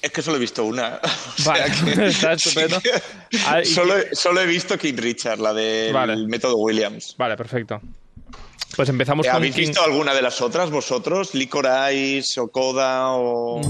[0.00, 1.00] Es que solo he visto una.
[1.44, 1.64] Vale,
[2.08, 2.80] está estupendo.
[3.62, 6.16] Y solo, solo he visto King Richard, la del Vale.
[6.26, 7.14] método Williams.
[7.18, 7.80] Vale, perfecto.
[8.76, 11.34] Pues empezamos Eh, con ¿Habéis King- visto alguna de las otras vosotros?
[11.34, 13.60] ¿Licorice o Coda o...?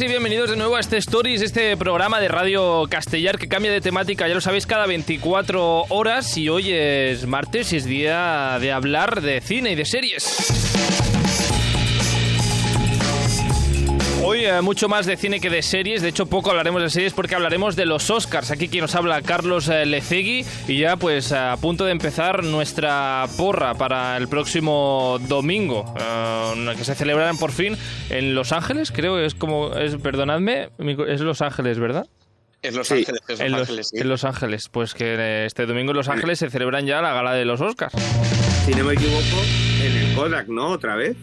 [0.00, 3.82] Y bienvenidos de nuevo a este Stories, este programa de Radio Castellar que cambia de
[3.82, 8.72] temática, ya lo sabéis, cada 24 horas y hoy es martes y es día de
[8.72, 11.11] hablar de cine y de series.
[14.24, 17.12] Hoy eh, mucho más de cine que de series, de hecho poco hablaremos de series
[17.12, 18.52] porque hablaremos de los Oscars.
[18.52, 23.26] Aquí quien nos habla Carlos eh, Lecegui y ya pues a punto de empezar nuestra
[23.36, 27.76] porra para el próximo domingo, eh, que se celebrarán por fin
[28.10, 30.68] en Los Ángeles, creo que es como, es, perdonadme,
[31.08, 32.06] es Los Ángeles, ¿verdad?
[32.62, 33.98] Es Los Sí, Ángeles, es Los en, los, Ángeles, sí.
[33.98, 37.12] en Los Ángeles, pues que eh, este domingo en Los Ángeles se celebran ya la
[37.12, 37.92] gala de los Oscars.
[38.66, 39.42] Si no me equivoco,
[39.82, 40.68] en el Kodak, ¿no?
[40.68, 41.16] Otra vez.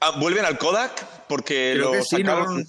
[0.00, 1.17] Ah, ¿Vuelven al Kodak?
[1.28, 2.32] Porque Creo lo que sí, ¿no?
[2.36, 2.66] sacaron...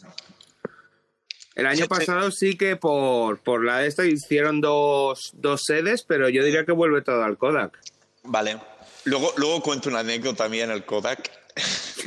[1.55, 6.03] El año Sí, pasado sí que por, por la de esta hicieron dos, dos sedes,
[6.07, 7.77] pero yo diría que vuelve todo al Kodak.
[8.23, 8.57] Vale.
[9.03, 11.30] Luego, luego cuento una anécdota en el Kodak.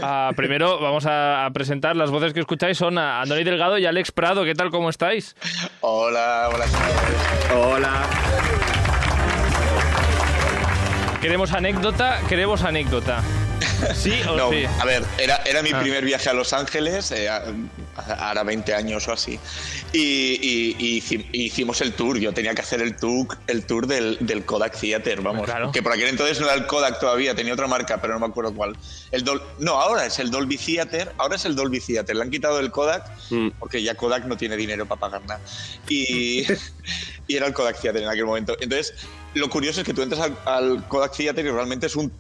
[0.01, 3.85] Ah, primero vamos a, a presentar las voces que escucháis son a Andoni Delgado y
[3.85, 4.45] Alex Prado.
[4.45, 4.71] ¿Qué tal?
[4.71, 5.37] ¿Cómo estáis?
[5.83, 6.65] Hola, hola.
[7.55, 8.07] Hola.
[11.21, 13.23] Queremos anécdota, queremos anécdota.
[13.95, 14.65] ¿Sí o No, sí?
[14.65, 15.81] a ver, era, era mi Ah.
[15.81, 17.29] primer viaje a Los Ángeles, eh,
[18.19, 19.39] ahora 20 años o así.
[19.93, 23.87] Y, y- y hici- hicimos el tour, yo tenía que hacer el tour, el tour
[23.87, 25.45] del, del Kodak Theater, vamos.
[25.45, 25.73] Claro.
[25.73, 28.27] Que por aquel entonces no era el Kodak todavía, tenía otra marca, pero no me
[28.27, 28.77] acuerdo cuál.
[29.11, 32.17] El Dol- no, ahora es el Dolby Theater, ahora es el Dolby Theater.
[32.17, 33.49] Le han quitado el Kodak Mm.
[33.59, 35.41] porque ya Kodak no tiene dinero para pagar nada.
[35.89, 36.45] Y,
[37.29, 38.57] y era el Kodak Theater en aquel momento.
[38.61, 38.95] Entonces,
[39.35, 42.13] lo curioso es que tú entras al, al Kodak Theater y realmente es un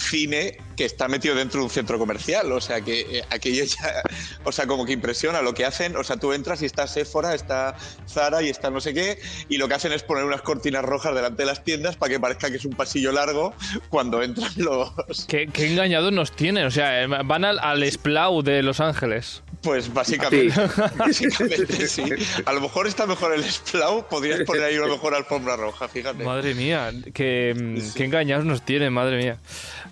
[0.00, 4.02] cine que está metido dentro de un centro comercial, o sea que eh, aquello ya,
[4.44, 7.34] o sea, como que impresiona lo que hacen, o sea, tú entras y está Sephora,
[7.34, 7.76] está
[8.08, 9.18] Zara y está no sé qué,
[9.48, 12.20] y lo que hacen es poner unas cortinas rojas delante de las tiendas para que
[12.20, 13.54] parezca que es un pasillo largo
[13.90, 14.90] cuando entran los...
[15.26, 16.66] ¿Qué, engañados nos tienen.
[16.66, 19.42] O sea, eh, van al Splau de Los Ángeles.
[19.62, 20.54] Pues básicamente,
[20.96, 22.02] básicamente sí.
[22.46, 26.24] A lo mejor está mejor el Splau, podrías poner ahí una mejor alfombra roja, fíjate.
[26.24, 29.38] Madre mía, qué, mm, qué engañados nos tienen, madre mía.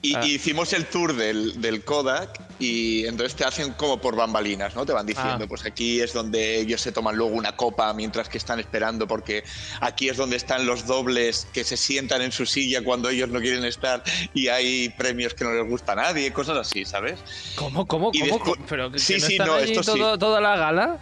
[0.01, 0.25] Y, Ah.
[0.27, 4.87] hicimos el tour del, del Kodak y entonces te hacen como por bambalinas, ¿no?
[4.87, 5.47] Te van diciendo, Ah.
[5.49, 9.45] pues aquí es donde ellos se toman luego una copa mientras que están esperando, porque
[9.81, 13.41] aquí es donde están los dobles que se sientan en su silla cuando ellos no
[13.41, 14.03] quieren estar
[14.35, 17.19] y hay premios que no les gusta a nadie, cosas así, ¿sabes?
[17.57, 18.35] ¿Cómo, cómo, Y cómo?
[18.39, 19.99] después- ¿Pero que Sí, no sí, están no, allí esto sí.
[19.99, 20.99] todo- toda la gala?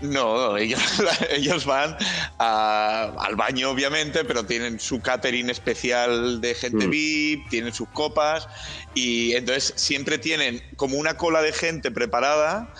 [0.00, 0.80] No, ellos,
[1.30, 1.96] ellos van
[2.38, 6.90] a- al baño, obviamente, pero tienen su catering especial de gente Mm.
[6.90, 8.48] VIP, tienen sus copas
[8.94, 12.72] y entonces siempre tienen como una cola de gente preparada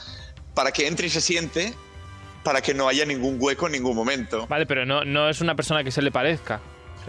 [0.54, 1.75] para que entre y se siente
[2.44, 4.47] para que no haya ningún hueco en ningún momento.
[4.47, 6.60] Vale, pero no, no es una persona que se le parezca.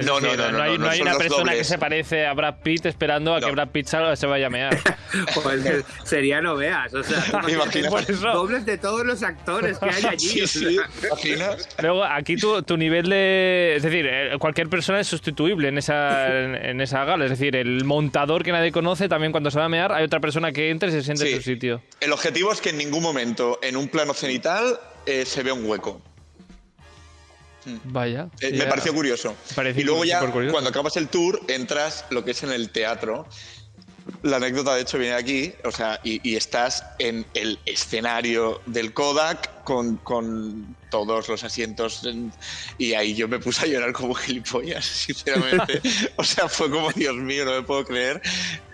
[0.05, 2.55] No, no, no, no, hay, no, no hay una persona que se parece a Brad
[2.63, 3.51] Pitt esperando a que.
[3.51, 4.77] Brad Pitt salga, se vaya a mear.
[5.33, 6.93] Joder, sería no veas.
[6.93, 7.23] O sea,
[8.33, 10.45] dobles de todos los actores que hay allí.
[11.81, 13.73] Luego, aquí tu, tu nivel de...
[13.75, 17.25] Es decir, eh, cualquier persona es sustituible en esa, en, en esa gala.
[17.25, 20.19] Es decir, el montador que nadie conoce, también cuando se va a mear, hay otra
[20.19, 21.81] persona que entra y se siente en su sitio.
[21.99, 25.65] El objetivo es que en ningún momento en un plano cenital eh, se vea un
[25.65, 26.01] hueco.
[27.85, 28.29] Vaya.
[28.39, 29.35] Eh, me pareció curioso.
[29.55, 30.19] Pareció y luego ya,
[30.51, 33.27] cuando acabas el tour, entras lo que es en el teatro.
[34.23, 38.93] La anécdota, de hecho, viene aquí, o sea, y, y estás en el escenario del
[38.93, 42.03] Kodak con, con todos los asientos.
[42.05, 42.31] en-
[42.79, 45.79] y ahí yo me puse a llorar como gilipollas, sinceramente.
[46.15, 48.19] o sea, fue como, Dios mío, no me puedo creer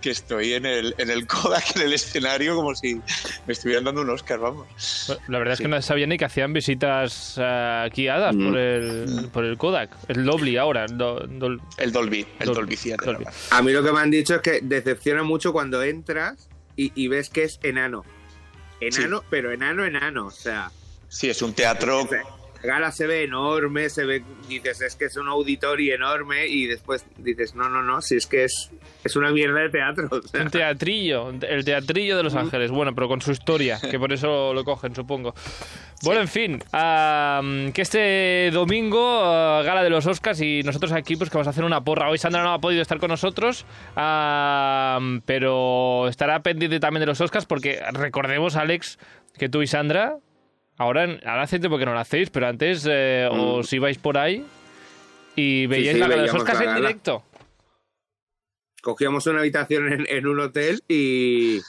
[0.01, 4.01] que estoy en el, en el Kodak, en el escenario, como si me estuvieran dando
[4.01, 4.67] un Oscar, vamos.
[5.27, 5.69] La verdad es que Sí.
[5.69, 8.47] no sabía ni que hacían visitas eh, guiadas Mm.
[8.47, 9.89] por, el, por el Kodak.
[10.07, 10.85] El Dolby ahora.
[10.85, 12.95] el do- dol- El Dolby, el Dolby, Dolby.
[13.03, 13.25] Dolby.
[13.51, 16.47] A mí lo que me han dicho es que decepciona mucho cuando entras
[16.77, 18.05] y, y ves que es enano.
[18.81, 20.27] Enano, pero enano, enano.
[20.27, 20.69] O sea,
[21.07, 22.07] Sí, es un teatro
[22.65, 26.65] la gala se ve enorme, se ve, dices, es que es un auditorio enorme y
[26.65, 28.71] después dices, no, no, no, si es que es,
[29.03, 30.09] es una mierda de teatro.
[30.11, 30.41] o sea.
[30.41, 32.71] Un teatrillo, el teatrillo de Los Ángeles.
[32.71, 35.33] Bueno, pero con su historia, que por eso lo cogen, supongo.
[36.03, 36.59] Bueno, en fin,
[37.71, 41.51] que este domingo, ah, gala de los Oscars, y nosotros aquí, pues que vamos a
[41.51, 42.09] hacer una porra.
[42.09, 43.65] Hoy Sandra no ha podido estar con nosotros,
[45.25, 48.99] pero estará pendiente también de los Oscars, porque recordemos, Alex,
[49.37, 50.17] que tú y Sandra,
[50.77, 54.45] ahora, ahora hace tiempo que no lo hacéis, pero antes eh, os ibais por ahí
[55.35, 57.23] y veíais sí, la gala de los Oscars en directo.
[58.81, 61.59] Cogíamos una habitación en, en un hotel y,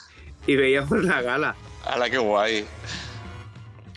[0.45, 1.55] y veíamos la gala.
[1.85, 2.65] ¡Hala, qué guay!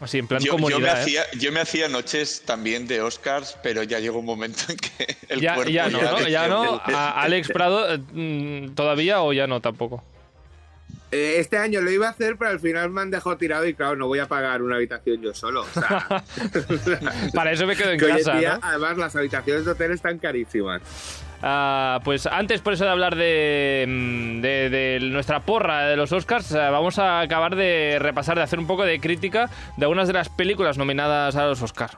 [0.00, 0.96] Así, en plan Yo, yo me comunidad.
[0.98, 1.02] ¿eh?
[1.02, 5.16] hacía, yo me hacía noches también de Oscars, pero ya llegó un momento en que
[5.28, 6.10] el Ya, cuerpo ya no, ¿no?
[6.16, 6.80] decía, Ya no.
[6.86, 10.02] A Alex Prado, eh, mm, ¿todavía o ya no tampoco?
[11.12, 13.74] Eh, Este año lo iba a hacer, pero al final me han dejado tirado y
[13.74, 15.62] claro, no voy a pagar una habitación yo solo.
[15.62, 16.06] O sea,
[17.34, 18.60] Para eso me quedo en que casa, día, ¿no?
[18.62, 20.82] además, las habitaciones de hotel están carísimas.
[21.42, 26.12] Ah, pues antes, por eso de hablar de, mm, de- de nuestra porra de los
[26.12, 29.48] Oscars, eh, vamos a acabar de repasar, de hacer un poco de crítica
[29.78, 31.96] de algunas de las películas nominadas a los Oscars.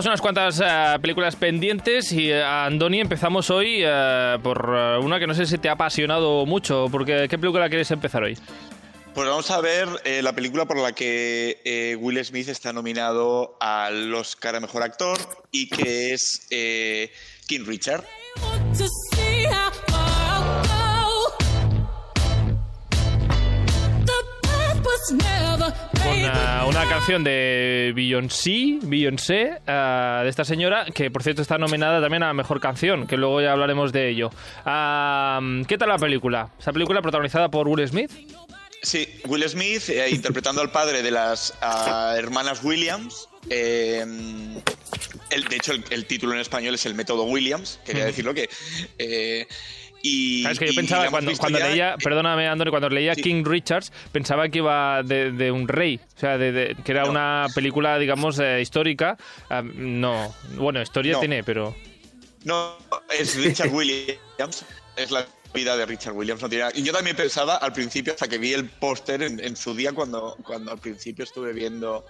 [0.00, 5.26] Teníamos unas cuantas eh, películas pendientes y eh, Andoni empezamos hoy eh, por una que
[5.26, 8.34] no sé si te ha apasionado mucho, porque ¿qué película quieres empezar hoy?
[9.14, 13.58] Pues vamos a ver eh, la película por la que eh, Will Smith está nominado
[13.60, 15.18] al Oscar a Mejor Actor
[15.52, 17.12] y que es eh,
[17.46, 18.02] King Richard.
[25.08, 26.30] Eh,
[26.66, 32.22] una canción de Beyoncé, Beyoncé eh, de esta señora, que por cierto está nominada también
[32.22, 34.30] a Mejor Canción, que luego ya hablaremos de ello.
[34.30, 36.50] ¿Qué tal la película?
[36.58, 38.10] Esa película protagonizada por Will Smith.
[38.82, 43.28] Sí, Will Smith eh, interpretando al padre de las ah, hermanas Williams.
[43.50, 44.00] eh,
[45.30, 48.48] el- de hecho, el, el título en español es El método Williams, quería decirlo que.
[48.98, 49.46] eh,
[50.02, 53.22] y, Claro, es que yo pensaba cuando, cuando leía, perdóname Andoni, cuando leía Sí.
[53.22, 57.04] King Richards, pensaba que iba de, de un rey, o sea, de, de- que era
[57.04, 57.10] No.
[57.10, 59.16] una película, digamos, eh, histórica.
[59.50, 61.20] Ah, no, bueno, historia No.
[61.20, 61.74] tiene, pero...
[62.44, 62.76] No,
[63.18, 64.64] es Richard Williams.
[64.96, 66.40] Es la vida de Richard Williams.
[66.40, 69.38] No tiene nada- Y yo también pensaba al principio, hasta que vi el póster en,
[69.44, 72.06] en su día, cuando, cuando al principio estuve viendo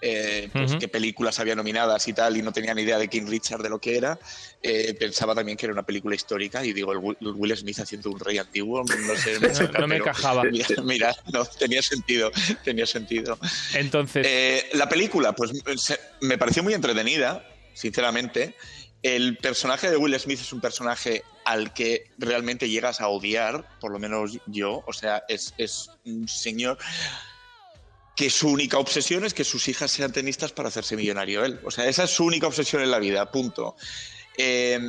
[0.00, 3.26] eh, pues, qué películas había nominadas y tal, y no tenía ni idea de King
[3.26, 4.18] Richard de lo que era,
[4.62, 6.64] eh, pensaba también que era una película histórica.
[6.64, 9.38] Y digo, el Will, el Will Smith haciendo un rey antiguo, no sé.
[9.40, 10.44] me choca, no me encajaba.
[10.50, 12.30] Mira, mira, no, tenía sentido.
[12.64, 13.38] Tenía sentido.
[13.74, 17.44] Entonces, Eh, la película, pues se- me pareció muy entretenida,
[17.74, 18.54] sinceramente.
[19.02, 23.92] El personaje de Will Smith es un personaje al que realmente llegas a odiar, por
[23.92, 24.82] lo menos yo.
[24.86, 26.76] O sea, es, es un señor
[28.16, 31.60] que su única obsesión es que sus hijas sean tenistas para hacerse millonario él.
[31.64, 33.76] O sea, esa es su única obsesión en la vida, punto.
[34.38, 34.80] Eh,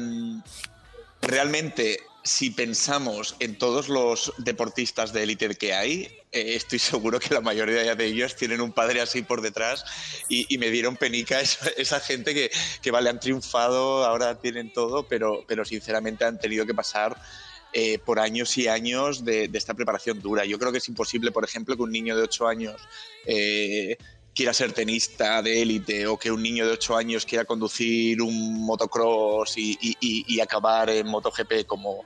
[1.21, 7.33] realmente, si pensamos en todos los deportistas de élite que hay, eh, estoy seguro que
[7.33, 9.83] la mayoría de ellos tienen un padre así por detrás
[10.29, 12.49] y, y me dieron penica esa, esa gente que,
[12.81, 17.17] que, vale, han triunfado, ahora tienen todo, pero, pero sinceramente han tenido que pasar
[17.73, 20.45] eh, por años y años de, esta preparación dura.
[20.45, 22.75] Yo creo que es imposible, por ejemplo, que un niño de 8 años
[23.25, 23.97] eh,
[24.33, 28.65] quiera ser tenista de élite o que un niño de 8 años quiera conducir un
[28.65, 32.05] motocross y acabar en MotoGP como,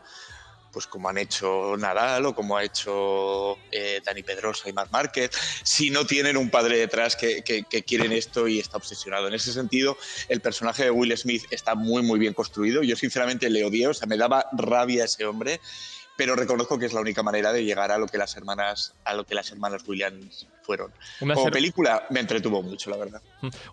[0.71, 5.31] pues como han hecho Nadal o como ha hecho eh, Dani Pedrosa y Marc Márquez,
[5.63, 9.27] si no tienen un padre detrás que, que, que, quieren esto y está obsesionado.
[9.27, 9.97] En ese sentido,
[10.29, 12.83] el personaje de Will Smith está muy, muy bien construido.
[12.83, 15.59] Yo sinceramente le odié, o sea, me daba rabia ese hombre,
[16.15, 19.13] pero reconozco que es la única manera de llegar a lo que las hermanas, a
[19.13, 20.91] lo que las hermanas Williams fueron.
[21.19, 23.21] Una Como película me entretuvo mucho, la verdad.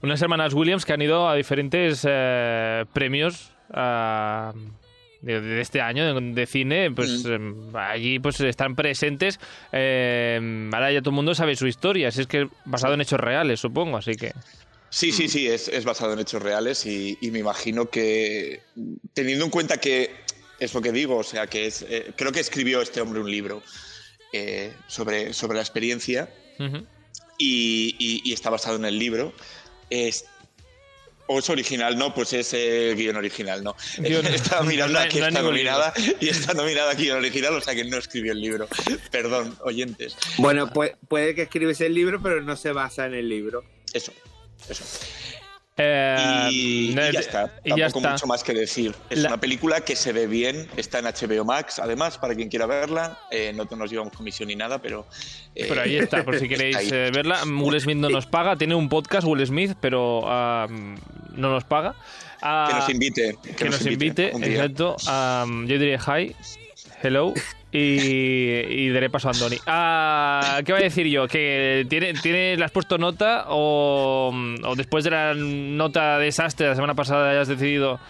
[0.02, 3.52] Unas hermanas Williams que han ido a diferentes eh, premios.
[3.70, 4.77] Uh
[5.20, 7.76] de, de, este año de, cine, pues mm.
[7.76, 9.40] eh, allí pues están presentes.
[9.72, 13.20] Eh, ahora ya todo el mundo sabe su historia, si es que basado en hechos
[13.20, 14.32] reales, supongo, así que.
[14.90, 18.62] Sí, sí, sí, es, es basado en hechos reales y, y, me imagino que,
[19.12, 20.10] teniendo en cuenta que
[20.58, 23.30] es lo que digo, o sea, que es, eh, creo que escribió este hombre un
[23.30, 23.62] libro
[24.32, 26.86] eh, sobre, sobre la experiencia uh -huh.
[27.38, 29.34] y, y, y, está basado en el libro.
[29.90, 30.24] Es,
[31.28, 33.76] o es original, no, pues es eh, guion original, no.
[33.98, 37.60] Guión, está mirando no, aquí, no está nominada y está nominada aquí guion original, o
[37.60, 38.68] sea que no escribió el libro.
[39.10, 40.16] Perdón, oyentes.
[40.38, 43.64] Bueno, puede, puede que escribes el libro, pero no se basa en el libro.
[43.92, 44.12] Eso,
[44.68, 44.84] eso.
[45.80, 48.10] Eh, y, y, ya está, tampoco ya está.
[48.10, 48.94] mucho más que decir.
[49.10, 49.28] Es La...
[49.28, 53.18] una película que se ve bien, está en HBO Max, además, para quien quiera verla.
[53.30, 55.06] Eh, no nos llevamos comisión ni nada, pero.
[55.54, 57.42] Eh, pero ahí está, por si queréis eh, verla.
[57.44, 61.94] Will Smith no nos paga, tiene un podcast, Will Smith, pero uh, no nos paga.
[62.42, 63.36] Uh, que nos invite.
[63.42, 64.96] Que, que nos, nos, invite, invite exacto.
[65.06, 66.34] Um, yo diría hi,
[67.02, 67.34] hello.
[67.70, 69.58] Y, y daré paso a Andoni.
[69.66, 71.28] Ah, ¿Qué voy a decir yo?
[71.28, 74.32] ¿Que tiene, tiene, ¿Le has puesto nota o,
[74.64, 78.00] o después de la nota desastre de la semana pasada hayas decidido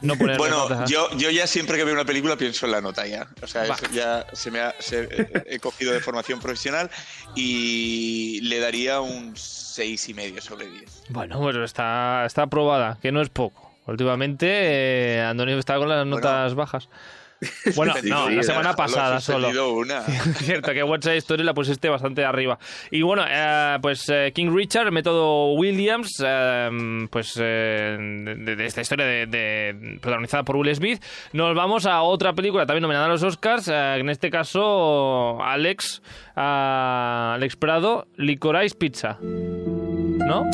[0.00, 0.84] no ponerle Bueno, nota.
[0.86, 3.28] yo, yo ya siempre que veo una película pienso en la nota ya.
[3.40, 5.08] O sea, eso ya se me ha, se-
[5.46, 6.90] he cogido de formación profesional
[7.36, 11.04] y le daría un seis y medio sobre 10.
[11.10, 13.70] Bueno, pues está, está aprobada, que no es poco.
[13.86, 16.88] Últimamente, eh, Antonio está con las notas bajas.
[17.76, 19.72] Bueno, Sí, no, sí, la semana pasada solo.
[19.74, 20.02] una.
[20.36, 22.58] Cierto, que Side Story la pusiste bastante arriba.
[22.90, 27.96] Y bueno, eh, pues eh, King Richard, método Williams, eh, pues eh,
[28.38, 32.66] de, de esta historia de, de- protagonizada por Will Smith, nos vamos a otra película
[32.66, 36.02] también nominada a los Oscars, eh, en este caso Alex,
[36.36, 39.18] a Alex Prado, Licorice Pizza.
[39.20, 40.48] ¿No?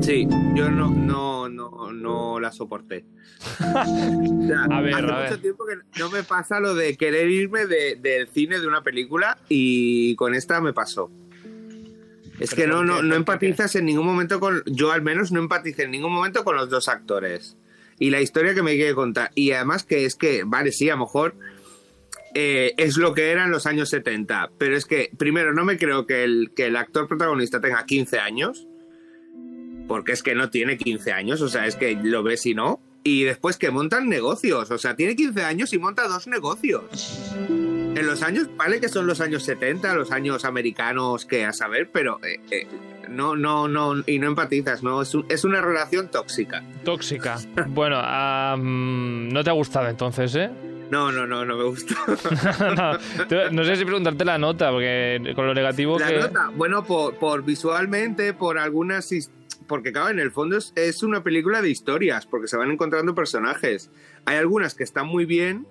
[0.00, 3.04] Sí, yo no, no, no, no la soporté.
[3.60, 5.38] O sea, A ver, hace a mucho ver.
[5.38, 9.36] tiempo que no me pasa lo de querer irme de- del cine de una película
[9.48, 11.10] y con esta me pasó.
[12.40, 14.62] Es que ¿Pero no, no, no empatizas en ningún momento con.
[14.66, 17.56] Yo al menos no empaticé en ningún momento con los dos actores.
[17.98, 19.30] Y la historia que me quiere contar.
[19.34, 21.34] Y además que es que, vale, sí, a lo mejor
[22.34, 24.50] eh, es lo que era en los años 70.
[24.56, 28.20] Pero es que, primero, no me creo que el, que el actor protagonista tenga 15
[28.20, 28.67] años.
[29.88, 32.80] Porque es que no tiene 15 años, o sea, es que lo ves y no.
[33.02, 36.84] Y después que montan negocios, o sea, tiene 15 años y monta dos negocios.
[37.48, 41.88] En los años, vale que son los años 70, los años americanos, que a saber,
[41.92, 42.66] pero eh, eh,
[43.08, 45.00] no, no, no, y no empatizas, ¿no?
[45.02, 46.62] Es, un- es una relación tóxica.
[46.84, 47.38] Tóxica.
[47.68, 47.96] Bueno,
[48.58, 50.50] mm, no te ha gustado entonces, ¿eh?
[50.90, 51.94] No, no, no, no me gusta.
[53.52, 56.18] no, sé si preguntarte la nota, porque con lo negativo La que...
[56.18, 59.12] nota, bueno, por, por visualmente, por algunas.
[59.68, 63.14] Porque, claro, en el fondo es, es una película de historias, porque se van encontrando
[63.14, 63.90] personajes.
[64.24, 65.66] Hay algunas que están muy bien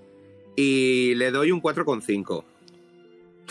[0.55, 2.29] y le doy un 4,5.
[2.29, 2.45] O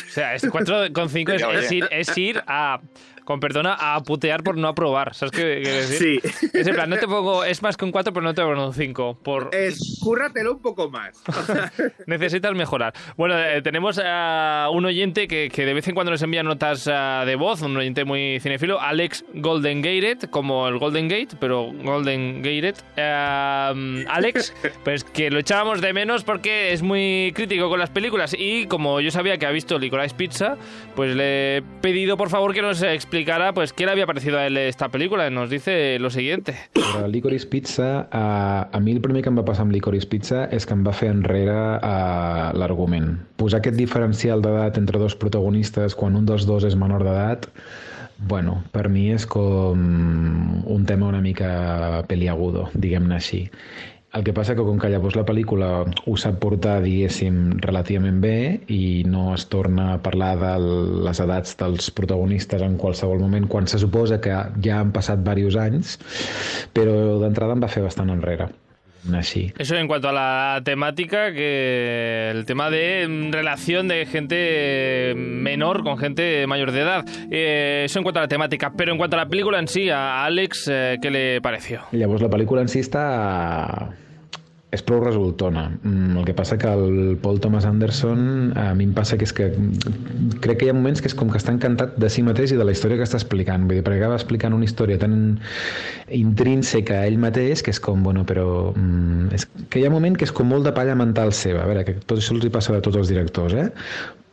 [0.08, 2.80] sea, este 4,5 es, es ir, es ir a,
[3.26, 5.14] con perdona, a putear por no aprobar.
[5.14, 6.20] ¿Sabes qué quiero decir?
[6.22, 6.48] Sí.
[6.54, 8.68] Es en plan, no te pongo, es más que un 4, pero no te pongo
[8.68, 9.18] un 5.
[9.22, 11.22] Por, Es, cúrratelo un poco más.
[12.06, 12.94] necesitas mejorar.
[13.16, 16.88] Bueno, eh, tenemos a un oyente que, que de vez en cuando nos envía notas
[16.90, 21.72] ah, de voz, un oyente muy cinefilo, Alex Golden Gated, como el Golden Gate, pero
[21.82, 22.76] Golden Gated.
[22.96, 24.54] Alex,
[24.84, 29.00] pues que lo echábamos de menos porque es muy crítico con las películas y como
[29.00, 30.56] yo sabía que ha visto Licorice Pizza,
[30.94, 32.82] pues le he pedido por favor que nos
[33.16, 35.30] explicara pues qué le había parecido a él esta película.
[35.30, 36.54] Nos dice lo siguiente.
[36.74, 40.44] Sobre Licorice Pizza, a, a mi el primer que em va passar amb Licorice Pizza
[40.52, 43.14] és que em va fer enrere a l'argument.
[43.40, 47.48] Posar aquest diferencial d'edat entre dos protagonistes quan un dels dos és menor d'edat,
[48.18, 49.80] bueno, per mi és com
[50.64, 53.46] un tema una mica peliagudo, diguem-ne així.
[54.16, 58.36] El que passa que com que llavors la pel·lícula ho sap portar, diguéssim, relativament bé
[58.72, 60.52] i no es torna a parlar de
[61.04, 65.60] les edats dels protagonistes en qualsevol moment, quan se suposa que ja han passat diversos
[65.60, 65.98] anys,
[66.72, 68.48] però d'entrada em va fer bastant enrere.
[69.14, 69.52] Així.
[69.58, 75.98] Eso en cuanto a la temática, que el tema de relación de gente menor con
[75.98, 77.04] gente mayor de edad.
[77.30, 78.72] Eh, eso en cuanto a la temática.
[78.76, 81.82] Pero en cuanto a la película en sí, a Alex, eh, ¿qué le pareció?
[81.92, 83.94] Llavors la pel·lícula en si està...
[84.76, 85.66] és prou resultona.
[85.82, 89.32] Mm, El que passa que el Paul Thomas Anderson a mi em passa que és
[89.36, 92.24] que mm, crec que hi ha moments que és com que està encantat de si
[92.26, 93.66] mateix i de la història que està explicant.
[93.66, 95.16] Vull dir, perquè acaba explicant una història tan
[96.14, 99.98] intrínseca a ell mateix que és com, bueno, però mm, és que hi ha un
[99.98, 101.64] moment que és com molt de palla mental seva.
[101.64, 103.70] A veure, que tot això els hi passa a tots els directors, eh?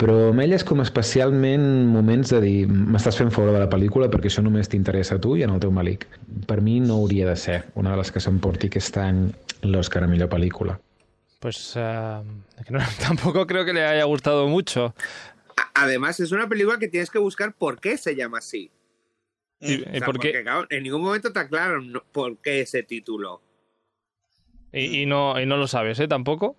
[0.02, 4.10] Però amb ell és com especialment moments de dir m'estàs fent fora de la pel·lícula
[4.12, 6.08] perquè això només t'interessa a tu i en el teu malic.
[6.50, 9.28] Per mi no hauria de ser una de les que s'emporti aquest any
[9.64, 10.80] l'Oscar a millor pel·lícula.
[11.40, 12.22] Pues eh,
[12.70, 14.94] no- tampoco creo que le haya gustado mucho.
[15.74, 18.72] Además, es una película que tienes que buscar por qué se llama así.
[19.60, 20.30] ¿Y, O y sea, por qué?
[20.30, 23.42] porque, claro, en ningún momento te aclaran por qué ese título.
[24.72, 26.08] Y, y no, y no lo sabes, ¿eh?
[26.08, 26.56] Tampoco.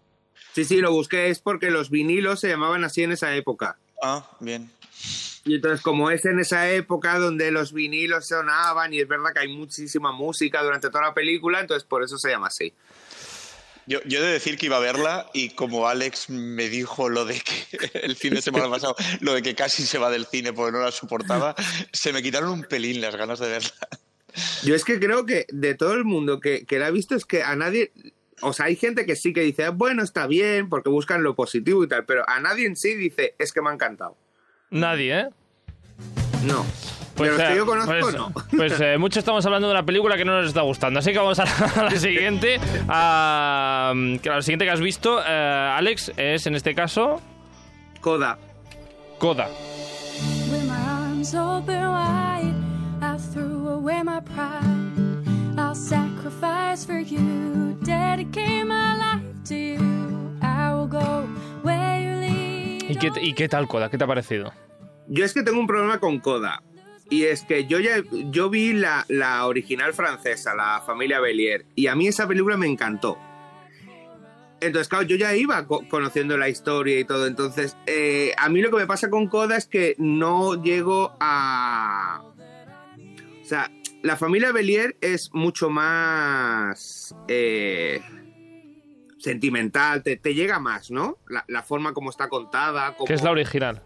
[0.53, 3.77] Sí, sí, lo busqué es porque los vinilos se llamaban así en esa época.
[4.03, 4.71] Ah, bien.
[5.45, 9.41] Y entonces, como es en esa época donde los vinilos sonaban y es verdad que
[9.41, 12.73] hay muchísima música durante toda la película, entonces por eso se llama así.
[13.87, 17.25] Yo, yo he de decir que iba a verla y como Alex me dijo lo
[17.25, 20.53] de que el fin de semana pasado, lo de que casi se va del cine
[20.53, 21.55] porque no la soportaba,
[21.93, 23.71] se me quitaron un pelín las ganas de verla.
[24.65, 27.25] Yo es que creo que de todo el mundo que, que la ha visto es
[27.25, 27.93] que a nadie...
[28.41, 31.37] O sea, hay gente que sí que dice, "Ah, bueno, está bien, porque buscan lo
[31.37, 34.17] positivo y tal, pero a nadie en sí dice, es que me ha encantado.
[34.71, 35.29] Nadie, ¿eh?
[36.45, 36.67] No.
[37.15, 38.33] Pues, de los que eh, yo conozco, pues, no.
[38.57, 40.99] pues, eh, mucho estamos hablando de una película que no nos está gustando.
[40.99, 42.61] Así que vamos a la, a la siguiente.
[42.89, 43.93] A,
[44.23, 47.21] que la siguiente que has visto, eh, Alex, es en este caso
[48.01, 48.39] Coda.
[49.19, 49.49] Coda.
[50.51, 52.55] With my arms open wide,
[53.01, 54.65] I threw away my pride.
[55.57, 57.77] I'll sacrifice sacrifice for you.
[57.83, 60.39] Dedicate my life to you.
[60.43, 61.27] I will go
[61.63, 62.91] where you lead.
[62.91, 63.91] ¿Y qué, ¿Y qué tal, Coda?
[63.91, 64.53] ¿Qué te ha parecido?
[65.09, 66.63] Yo es que tengo un problema con Coda.
[67.11, 71.87] Y es que yo ya yo vi la, la original francesa, la familia Bellier, y
[71.89, 73.19] a mí esa película me encantó.
[74.61, 77.27] Entonces, claro, yo ya iba co- conociendo la historia y todo.
[77.27, 82.23] Entonces, eh, a mí lo que me pasa con Coda es que no llego a.
[83.43, 83.71] O sea,
[84.03, 87.15] la familia Bellier es mucho más.
[87.29, 88.01] eh,
[89.19, 91.19] sentimental, te, te llega más, ¿no?
[91.29, 92.95] La, la forma como está contada.
[92.95, 93.07] Como...
[93.07, 93.83] Que es la original.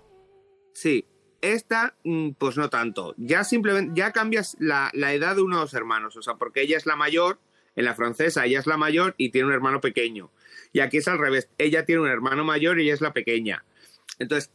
[0.75, 1.05] Sí.
[1.41, 3.15] Esta, mm, pues no tanto.
[3.17, 6.17] Ya simplemente, ya cambias la, la edad de unos hermanos.
[6.17, 7.39] O sea, porque ella es la mayor,
[7.77, 10.33] en la francesa ella es la mayor y tiene un hermano pequeño.
[10.73, 11.49] Y aquí es al revés.
[11.59, 13.65] Ella tiene un hermano mayor y ella es la pequeña.
[14.19, 14.51] Entonces,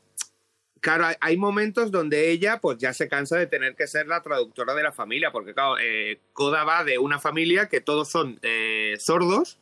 [0.81, 4.73] claro, hay, momentos donde ella, pues ya se cansa de tener que ser la traductora
[4.75, 5.31] de la familia.
[5.31, 9.57] Porque, claro, eh, Koda va de una familia que todos son eh, sordos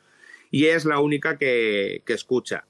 [0.50, 2.66] y es la única que, que escucha.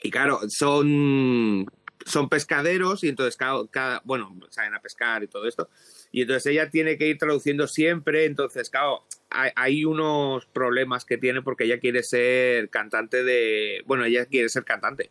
[0.00, 1.66] Y claro, son,
[2.06, 5.68] son pescaderos y entonces cada, cada- bueno, saben a pescar y todo esto.
[6.12, 11.18] Y entonces ella tiene que ir traduciendo siempre, entonces claro, hay, hay unos problemas que
[11.18, 15.10] tiene porque ella quiere ser cantante de, bueno, ella quiere ser cantante.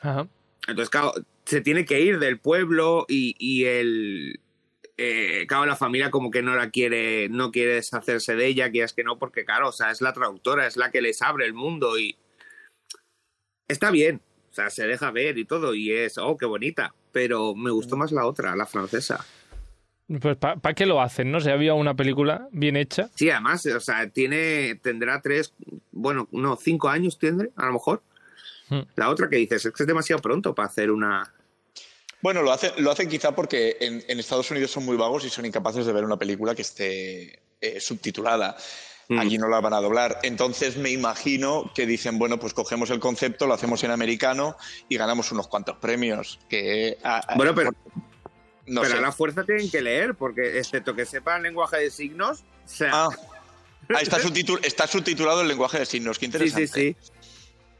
[0.00, 0.28] Ajá.
[0.68, 1.12] Entonces, claro,
[1.44, 4.40] se tiene que ir del pueblo y, y el.
[4.96, 8.82] eh, claro, la familia como que no la quiere, no quiere deshacerse de ella, que
[8.82, 11.46] es que no, porque claro, o sea, es la traductora, es la que les abre
[11.46, 12.16] el mundo y.
[13.68, 14.20] Está bien,
[14.52, 17.96] o sea, se deja ver y todo, y es, oh, qué bonita, pero me gustó
[17.96, 19.24] más la otra, la francesa.
[20.20, 21.40] Pues ¿para qué lo hacen, no?
[21.40, 23.08] Si había una película bien hecha.
[23.14, 25.54] Sí, además, o sea, tiene, tendrá tres,
[25.90, 28.02] bueno, no, cinco años tendré, a lo mejor.
[28.68, 28.82] Hmm.
[28.94, 31.32] La otra que dices, es que es demasiado pronto para hacer una,
[32.20, 35.30] Bueno, lo hacen, lo hacen quizá porque en, en Estados Unidos son muy vagos y
[35.30, 38.54] son incapaces de ver una película que esté eh, subtitulada.
[39.14, 39.18] Mm.
[39.18, 40.18] Allí no la van a doblar.
[40.22, 44.56] Entonces me imagino que dicen, bueno, pues cogemos el concepto, lo hacemos en americano
[44.88, 46.38] y ganamos unos cuantos premios.
[46.48, 47.72] Que, a- a- Bueno, pero,
[48.66, 48.98] no pero sé.
[48.98, 52.90] a la fuerza tienen que leer, porque excepto que sepan lenguaje de signos, o sea,
[52.92, 53.08] Ah,
[53.94, 56.18] ah, está, subtitul- está subtitulado el lenguaje de signos.
[56.18, 56.66] Qué sí, interesante.
[56.68, 56.96] sí,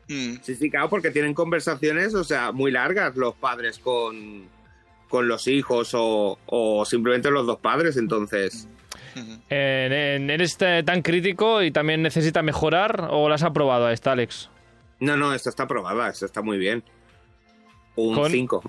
[0.08, 0.14] sí.
[0.14, 0.40] Mm.
[0.42, 4.48] Sí, sí, claro, porque tienen conversaciones, o sea, muy largas los padres con,
[5.08, 8.66] con los hijos o, o simplemente los dos padres, entonces.
[9.14, 14.12] En- ¿Eres eh, tan crítico y también necesita mejorar o la has aprobado a esta,
[14.12, 14.48] Alex?
[15.00, 16.82] No, no, esta está aprobada, esta está muy bien.
[17.94, 18.62] Un Con- 5.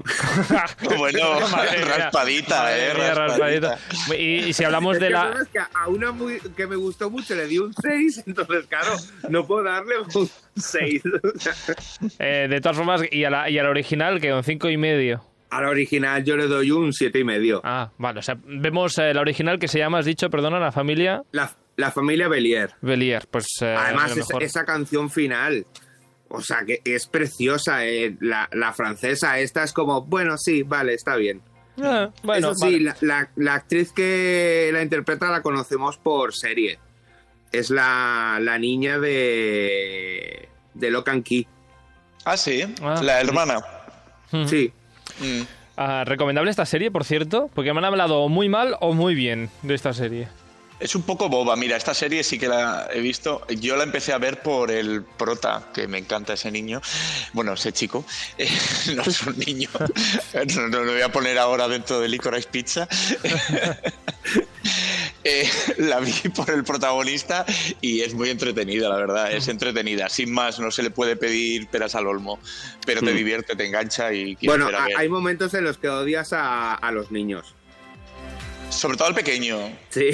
[0.98, 1.40] Bueno,
[1.98, 3.78] raspadita, eh, raspadita.
[4.18, 5.34] Y, y si hablamos de la...
[5.42, 8.94] Es que a una muy, que me gustó mucho le di un 6, entonces, claro,
[9.30, 11.02] no puedo darle un 6.
[12.20, 14.76] eh, de todas formas, y a la, y a la original, que un cinco y
[14.76, 15.24] medio.
[15.58, 17.62] A la original yo le doy un siete y medio.
[17.64, 18.20] Ah, vale.
[18.20, 21.52] O sea, vemos eh, la original que se llama, has dicho, perdona, la familia La,
[21.76, 22.72] la familia Belier.
[22.82, 23.28] Belier.
[23.30, 25.66] Pues eh, Además, esa, canción final,
[26.30, 27.86] o sea, que es preciosa.
[27.86, 31.42] eh, La, la francesa, esta es como, bueno, sí, vale, está bien.
[31.82, 32.80] Ah, bueno, Eso sí, vale.
[32.82, 36.78] la, la- la actriz que la interpreta la conocemos por serie.
[37.52, 41.48] Es la, la niña de, de Lock and Key.
[42.26, 43.02] Ah, sí, Ah.
[43.04, 43.60] la hermana.
[44.32, 44.48] Ujú.
[44.48, 44.74] Sí.
[45.20, 45.42] Mm.
[45.76, 47.50] Ah, ¿Recomendable esta serie, por cierto?
[47.54, 50.28] Porque me han hablado muy mal o muy bien de esta serie.
[50.80, 51.56] Es un poco boba.
[51.56, 53.46] Mira, esta serie sí que la he visto.
[53.60, 56.82] Yo la empecé a ver por el prota, que me encanta ese niño.
[57.32, 58.06] Bueno, ese chico.
[58.38, 58.50] Eh,
[58.96, 59.70] no es un niño.
[60.56, 62.88] No, no lo voy a poner ahora dentro de Licorice Pizza.
[65.26, 67.46] Eh, la vi por el protagonista
[67.80, 69.32] y es muy entretenida, la verdad.
[69.32, 70.10] Es entretenida.
[70.10, 72.40] Sin más, no se le puede pedir peras al olmo.
[72.86, 73.16] Pero te Mm.
[73.16, 77.56] divierte, te engancha y Bueno, hay momentos en los que odias a, a los niños.
[78.74, 79.58] Sobre todo al pequeño.
[79.90, 80.10] Sí.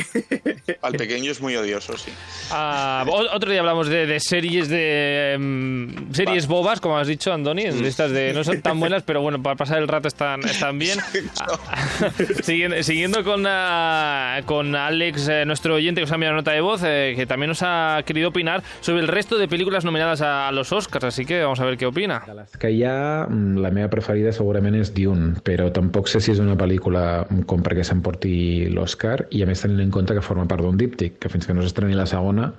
[0.81, 2.11] Al pequeño es muy odioso, sí.
[2.51, 7.63] Ah, otro día hablamos de, de series de em, series bobas, como has dicho, Andoni,
[7.63, 10.77] de estas de no son tan buenas, pero bueno, para pasar el rato están, están
[10.77, 10.99] bien.
[12.43, 16.61] Siguiendo, siguiendo con, ah, con Alex, eh, nuestro oyente que nos ha enviado nota de
[16.61, 20.47] voz, eh, que también nos ha querido opinar sobre el resto de películas nominadas a,
[20.47, 22.23] a los Oscars, así que vamos a ver qué opina.
[22.25, 26.21] De les que hi ha, mm, la meva preferida segurament és Dune, però tampoc sé
[26.23, 28.33] si és una pel·lícula com perquè s'emporti
[28.73, 31.55] l'Oscar i a més tenint en compte que forma part d'un díptic, que fins que
[31.55, 32.51] no s'estreni la segona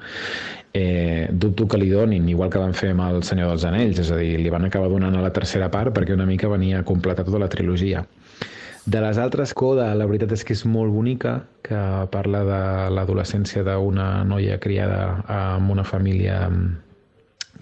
[0.72, 4.10] eh, dubto que li donin, igual que van fer amb El Senyor dels Anells, és
[4.10, 6.86] a dir, li van acabar donant a la tercera part perquè una mica venia a
[6.86, 8.04] completar tota la trilogia.
[8.86, 11.80] De les altres, Coda, la veritat és que és molt bonica, que
[12.14, 12.60] parla de
[12.94, 16.46] l'adolescència d'una noia criada amb una família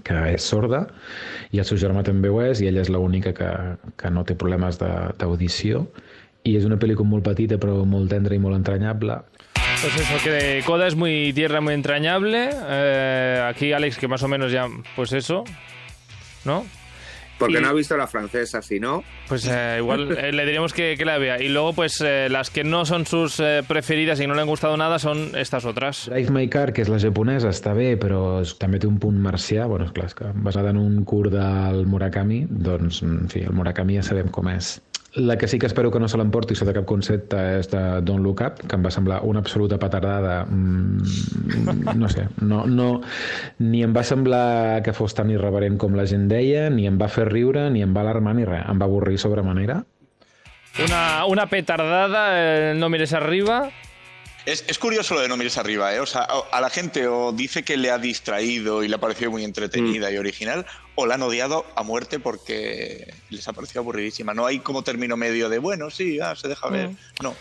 [0.06, 0.86] que és sorda
[1.52, 3.50] i el seu germà també ho és i ella és l'única que,
[3.98, 5.88] que no té problemes d'audició
[6.48, 9.20] i és una pel·lícula molt petita però molt tendra i molt entranyable
[9.80, 12.50] Pues eso, que Coda es muy tierra, muy entrañable.
[12.52, 15.44] Eh, aquí Alex, que más o menos ya, pues eso,
[16.44, 16.66] ¿no?
[17.38, 19.04] Porque Y- no ha visto la francesa, si no.
[19.28, 21.40] Pues eh, igual eh, le diríamos que, que la vea.
[21.42, 24.48] Y luego, pues eh, las que no son sus eh, preferidas y no le han
[24.48, 26.08] gustado nada son estas otras.
[26.10, 29.16] Drive My Car, que és la japonesa, està bé, però és- també té un punt
[29.22, 33.96] marcià, bueno, és que basada en un curt del Murakami, doncs, en fi, el Murakami
[34.00, 34.80] ja sabem com és.
[35.16, 38.22] La que sí que espero que no se l'emporti sota cap concepte és de Don't
[38.22, 40.44] Look Up, que em va semblar una absoluta petardada.
[40.44, 43.00] Mm, no sé, no, no,
[43.58, 47.08] ni em va semblar que fos tan irreverent com la gent deia, ni em va
[47.08, 48.64] fer riure, ni em va alarmar, ni res.
[48.68, 49.82] Em va avorrir sobremanera.
[50.84, 53.70] Una, una petardada, eh, no mires arriba.
[54.46, 56.00] Es, es curioso lo de no mires arriba, ¿eh?
[56.00, 59.30] O sea, a la gente o dice que le ha distraído y le ha parecido
[59.30, 60.64] muy entretenida y original,
[60.94, 64.32] o la han odiado a muerte porque les ha parecido aburridísima.
[64.32, 66.90] No hay como término medio de, bueno, sí, ah, se deja ver.
[67.22, 67.34] No.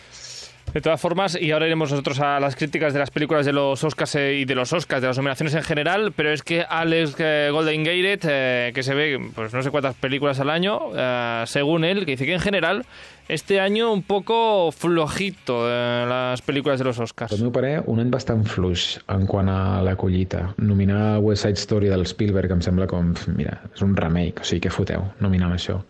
[0.77, 3.83] De todas formas, y ahora iremos nosotros a las críticas de las películas de los
[3.83, 7.15] Oscars eh, y de los Oscars, de las nominaciones en general, pero es que Alex
[7.17, 11.45] eh, Golden Gated, eh, que se ve pues no sé cuántas películas al año, eh,
[11.47, 12.85] según él, que dice que en general
[13.27, 17.33] este año un poco flojito eh, las películas de los Oscars.
[17.33, 20.53] Al meu parer, un any bastant fluix en quant a la collita.
[20.57, 24.63] Nominar West Side Story del Spielberg em sembla com, mira, és un remake, o sigui,
[24.67, 25.81] què foteu nominant això?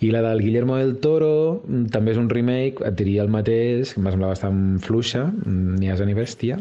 [0.00, 3.92] I la del Guillermo del Toro mm, també és un remake, et diria el mateix,
[3.92, 6.58] que em va semblar bastant fluixa, mm, ni asa ni bèstia,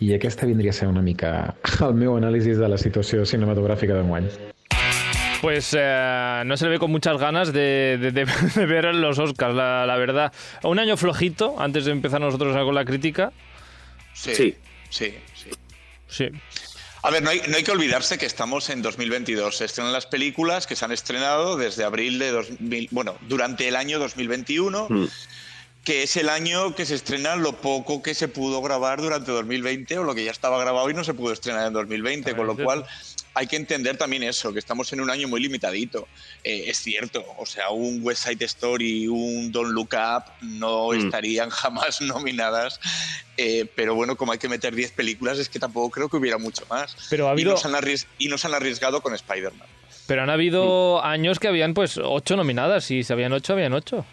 [0.00, 4.30] i aquesta vindria a ser una mica el meu anàlisi de la situació cinematogràfica d'enguany.
[5.40, 8.24] Pues eh, no se le ve con muchas ganas de, de- de-
[8.54, 10.32] de ver los Oscars, la, la verdad.
[10.62, 13.32] Un año flojito, antes de empezar nosotros con la crítica.
[14.12, 14.34] Sí.
[14.34, 14.54] Sí.
[14.90, 15.50] Sí, sí.
[16.08, 16.28] Sí.
[17.02, 19.56] A ver, no hay, no hay que olvidarse que estamos en 2022.
[19.56, 23.76] Se estrenan las películas que se han estrenado desde abril de 2000, bueno, durante el
[23.76, 25.06] año 2021, Mm.
[25.84, 29.98] Que es el año que se estrena lo poco que se pudo grabar durante 2020
[29.98, 32.54] o lo que ya estaba grabado y no se pudo estrenar en 2020, con lo
[32.56, 32.84] cual
[33.32, 36.06] hay que entender también eso, que estamos en un año muy limitadito.
[36.44, 41.06] Eh, es cierto, o sea, un West Side Story, un Don't Look Up no Mm.
[41.06, 42.78] estarían jamás nominadas,
[43.38, 46.36] eh, pero bueno, como hay que meter 10 películas, es que tampoco creo que hubiera
[46.36, 46.94] mucho más.
[47.08, 47.74] Pero ha Y habido- nos han,
[48.18, 49.66] y nos han arriesgado con Spider-Man.
[50.06, 54.04] Pero han habido años que habían pues ocho nominadas y si habían ocho, habían ocho.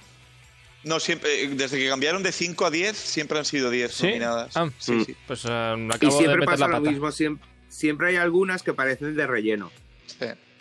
[0.87, 4.07] No, siempre, eh, desde que cambiaron de 5 a 10, siempre han sido 10 ¿Sí?
[4.07, 4.55] nominadas.
[4.55, 4.69] Ah.
[4.79, 5.05] Sí, Mm.
[5.05, 5.15] sí.
[5.27, 7.11] Pues eh, acabo Y de siempre meter pasa la lo mismo.
[7.11, 9.71] Siempre, siempre hay algunas que parecen de relleno.
[10.07, 10.15] sí.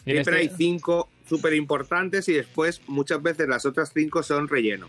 [0.05, 4.47] En Siempre este- hay cinco súper importantes y después muchas veces las otras cinco son
[4.47, 4.89] relleno.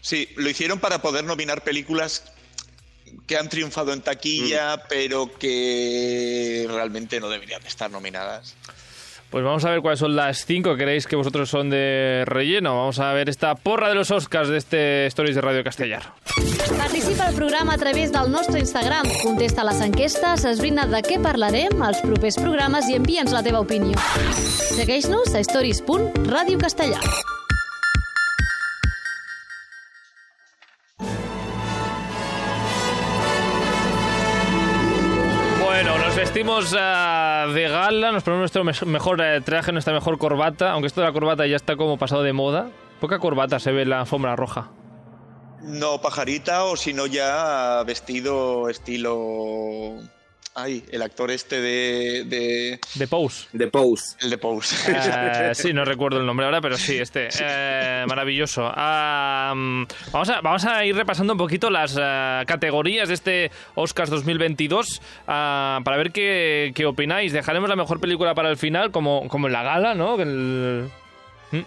[0.00, 2.24] Sí, lo hicieron para poder nominar películas
[3.26, 4.80] que han triunfado en taquilla, Mm.
[4.88, 8.54] pero que realmente no deberían de estar nominadas.
[9.30, 12.76] Pues vamos a ver cuáles son las cinco que creéis que vosotros son de relleno.
[12.76, 16.02] Vamos a ver esta porra de los Oscars de este Stories de Radio Castellar.
[16.76, 19.06] Participa al programa a través del nostre Instagram.
[19.22, 23.94] Contesta les enquestes, esbrina de què parlarem als propers programes i envia'ns la teva opinió.
[24.74, 26.98] Segueix-nos a stories.radiocastellà.
[35.82, 40.18] Bueno, nos vestimos ah, de gala, nos ponemos nuestro me- mejor eh, traje, nuestra mejor
[40.18, 42.68] corbata, aunque esto de la corbata ya está como pasado de moda.
[43.00, 44.68] Poca corbata se ve en la alfombra roja.
[45.62, 50.00] No pajarita o si no ya vestido estilo...
[50.52, 52.24] Ay, el actor este de...
[52.24, 53.46] de- De Pose.
[53.52, 54.16] De Pose.
[54.20, 54.74] el de Pose.
[54.92, 57.28] Eh, sí, no recuerdo el nombre ahora, pero sí, este.
[57.40, 58.68] Eh, maravilloso.
[58.74, 63.50] Ah, mm, vamos, a, vamos a ir repasando un poquito las eh, categorías de este
[63.76, 67.32] Oscars 2022 ah, para ver qué, qué opináis.
[67.32, 70.20] Dejaremos la mejor película para el final, como, como en la gala, ¿no?
[70.20, 70.90] El-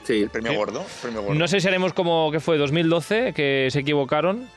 [0.04, 0.28] Sí.
[0.32, 0.58] premio Sí.
[0.58, 0.86] gordo.
[1.02, 1.36] Premio gordo.
[1.40, 4.48] no sé si haremos como que fue 2012, que se equivocaron.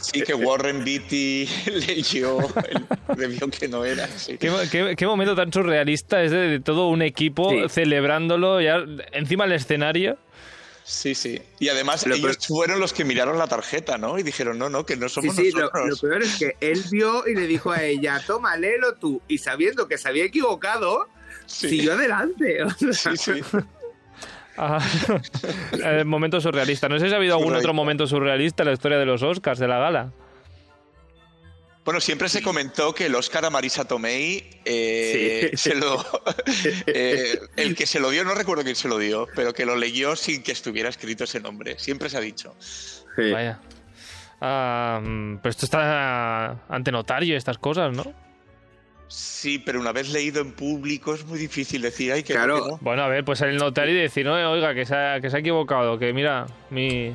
[0.00, 1.48] Sí, que Warren Beatty
[1.86, 4.06] leyó, el- debió que no era.
[4.08, 4.38] sí.
[4.38, 7.68] ¿Qué, qué- qué momento tan surrealista es de, de todo un equipo Sí.
[7.68, 8.82] celebrándolo ya
[9.12, 10.18] encima del escenario.
[10.84, 11.40] Sí, sí.
[11.60, 14.18] Y además Lo ellos peor- fueron los que miraron la tarjeta, ¿no?
[14.18, 15.88] Y dijeron, no, no, que no Sí, somos sí, lo, nosotros.
[16.02, 19.22] lo peor es que él vio y le dijo a ella, toma, léelo tú.
[19.28, 21.06] Y sabiendo que se había equivocado,
[21.46, 21.68] Sí.
[21.68, 22.62] siguió adelante.
[22.64, 23.42] O sea, Sí, sí.
[24.62, 24.78] Ah,
[25.72, 26.86] eh, momento surrealista.
[26.86, 29.58] No sé si ha habido algún otro momento surrealista en la historia de los Oscars,
[29.58, 30.12] de la gala.
[31.82, 35.56] Bueno, siempre se comentó que el Oscar a Marisa Tomei eh, Sí.
[35.70, 36.04] se lo,
[36.86, 39.76] eh, el que se lo dio, no recuerdo quién se lo dio, pero que lo
[39.76, 41.78] leyó sin que estuviera escrito ese nombre.
[41.78, 42.54] Siempre se ha dicho.
[42.60, 43.30] sí.
[43.32, 43.60] Vaya.
[44.42, 48.04] Ah, mm, pero esto está ante notario, estas cosas, ¿no?
[49.10, 52.64] Sí, pero una vez leído en público es muy difícil decir, ay, que no, Claro.
[52.64, 52.78] que no".
[52.80, 55.36] Bueno, a ver, pues el notario y decir, no, oiga, que se ha, que se
[55.36, 57.12] ha equivocado, que mira, mi,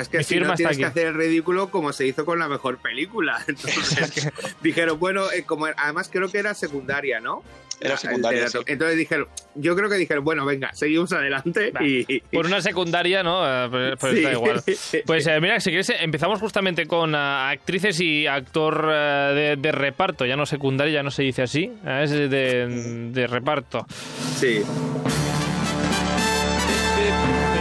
[0.00, 2.78] es que si no tienes que hacer el ridículo como se hizo con la mejor
[2.78, 3.42] película.
[3.48, 4.30] Entonces
[4.60, 7.42] dijeron, bueno, eh, como además creo que era secundaria, ¿no?
[7.80, 8.58] Era el secundaria, sí.
[8.66, 12.20] Entonces dijeron, yo creo que dijeron, bueno, venga, seguimos adelante y...
[12.20, 13.42] Por una secundaria, ¿no?
[13.46, 14.22] Eh, Pues, pues Sí.
[14.22, 14.62] da igual.
[15.06, 19.56] Pues eh, mira, si quieres, eh, empezamos justamente con ah, actrices y actor eh, de,
[19.56, 20.26] de reparto.
[20.26, 21.70] Ya no secundaria, ya no se dice así.
[21.86, 23.86] eh, es de, de reparto.
[24.36, 24.62] Sí.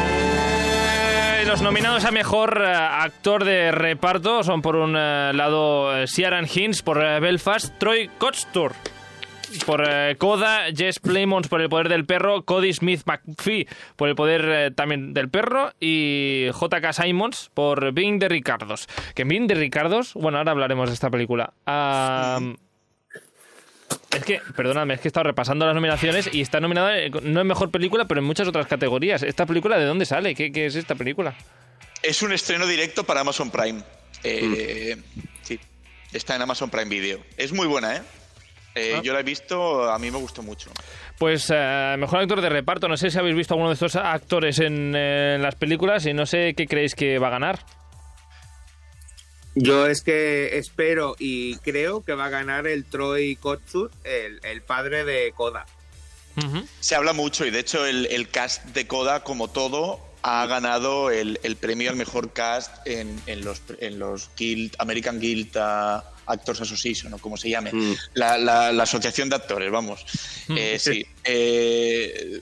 [0.10, 6.08] Eh, Los nominados a mejor eh, actor de reparto son por un eh, lado eh,
[6.08, 8.74] Ciaran Hinds por eh, Belfast, Troy Kotsur
[9.66, 14.16] por eh, Coda, Jess Plemons por El Poder del Perro, Cody Smith McPhee por El
[14.16, 16.94] Poder eh, también del Perro y J.K.
[16.94, 18.88] Simons por Being de Ricardos.
[19.16, 21.54] Que en Being de Ricardos, bueno, ahora hablaremos de esta película.
[24.12, 27.42] Es que, perdóname, es que he estado repasando las nominaciones y está nominada eh, no
[27.42, 29.24] en mejor película, pero en muchas otras categorías.
[29.24, 30.34] ¿Esta película de dónde sale?
[30.36, 31.36] ¿Qué, qué es esta película?
[32.04, 33.82] Es un estreno directo para Amazon Prime.
[34.24, 35.22] Eh, Mm.
[35.44, 35.60] Sí,
[36.12, 37.20] está en Amazon Prime Video.
[37.38, 38.02] Es muy buena, ¿eh?
[38.78, 39.02] Eh, Ah.
[39.04, 40.72] Yo la he visto, a mí me gustó mucho.
[41.18, 42.88] Pues eh, mejor actor de reparto.
[42.88, 46.26] No sé si habéis visto alguno de estos actores en, en las películas y no
[46.26, 47.60] sé qué creéis que va a ganar.
[49.56, 54.62] Yo es que espero y creo que va a ganar el Troy Kotsur, el, el
[54.62, 55.66] padre de Koda.
[56.80, 61.10] Se habla mucho y de hecho el, el cast de Coda, como todo, ha ganado
[61.10, 66.04] el, el premio al mejor cast en, en los, en los Guild, American Guild uh,
[66.28, 67.72] Actors Association, o como se llame.
[67.74, 67.96] Mm.
[68.14, 70.06] La, la- la asociación de actores, vamos.
[70.50, 71.06] Eh, sí.
[71.24, 72.42] Eh,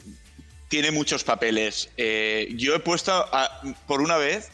[0.67, 1.89] tiene muchos papeles.
[1.97, 4.49] Eh, yo he puesto, a- por una vez,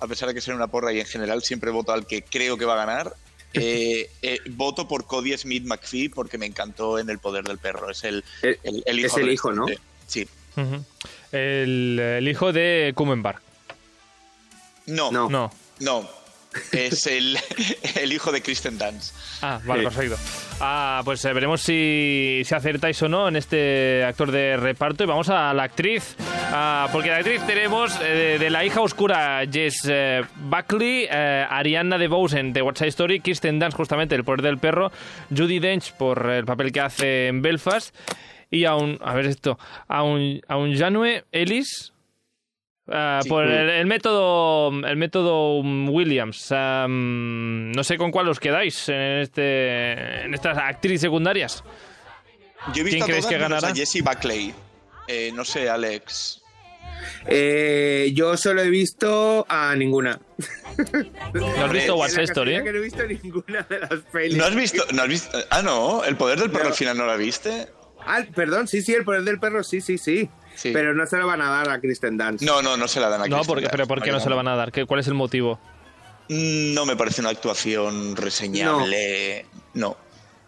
[0.00, 2.56] a pesar de que ser una porra y en general siempre voto al que creo
[2.56, 3.14] que va a ganar,
[3.54, 7.90] eh, eh, voto por Cody Smith McPhee porque me encantó en El Poder del Perro.
[7.90, 9.66] Es el, El- el, el hijo es el hijo, ¿no?
[9.66, 10.26] de- Sí.
[11.32, 13.40] El hijo de Kumenbar.
[14.86, 15.28] No, No.
[15.28, 16.08] no, No.
[16.72, 17.38] Es el,
[18.00, 19.12] el hijo de Kristen Dance.
[19.42, 19.84] Ah, vale, Sí.
[19.94, 20.16] perfecto.
[20.60, 25.04] Ah, pues eh, veremos si, si acertáis o no en este actor de reparto.
[25.04, 26.16] Y vamos a la actriz.
[26.52, 31.46] Ah, porque la actriz tenemos eh, de, de la hija oscura Jess eh, Buckley, eh,
[31.48, 34.90] Ariana DeBose de What's Side Story, Kirsten Dunst justamente El Poder del Perro,
[35.36, 37.94] Judy Dench por el papel que hace en Belfast
[38.50, 41.92] y a un, a ver esto, a un, a un Janue Ellis
[42.88, 43.28] Ah, Sí.
[43.28, 46.50] por el, el método el método Williams.
[46.52, 51.64] No sé con cuál os quedáis en este en estas actrices secundarias.
[52.74, 53.68] Yo he visto ¿Quién a creéis que ganará?
[53.68, 54.54] a Jessie Buckley.
[55.08, 56.42] Eh, no sé, Alex.
[57.26, 60.18] Eh, yo solo he visto a ninguna.
[61.34, 62.62] ¿No has visto Eh, What's Story?
[62.62, 64.36] que no he visto ninguna de las pelis.
[64.36, 64.84] ¿No has visto?
[64.92, 66.70] No has visto ah, no, el poder del perro No.
[66.70, 67.68] al final no la viste.
[68.06, 70.28] Ah, perdón, sí, sí, el poder del perro, sí, sí, sí.
[70.56, 70.72] Sí.
[70.72, 72.44] Pero no se lo van a dar a Kristen Dance.
[72.44, 74.18] No, no, no se la dan a No, Kristen porque, Dunst, pero ¿por qué no
[74.20, 74.72] se lo van a dar?
[74.72, 75.60] ¿Qué, ¿Cuál es el motivo?
[76.28, 79.46] Mm, No me parece una actuación reseñable.
[79.74, 79.96] No.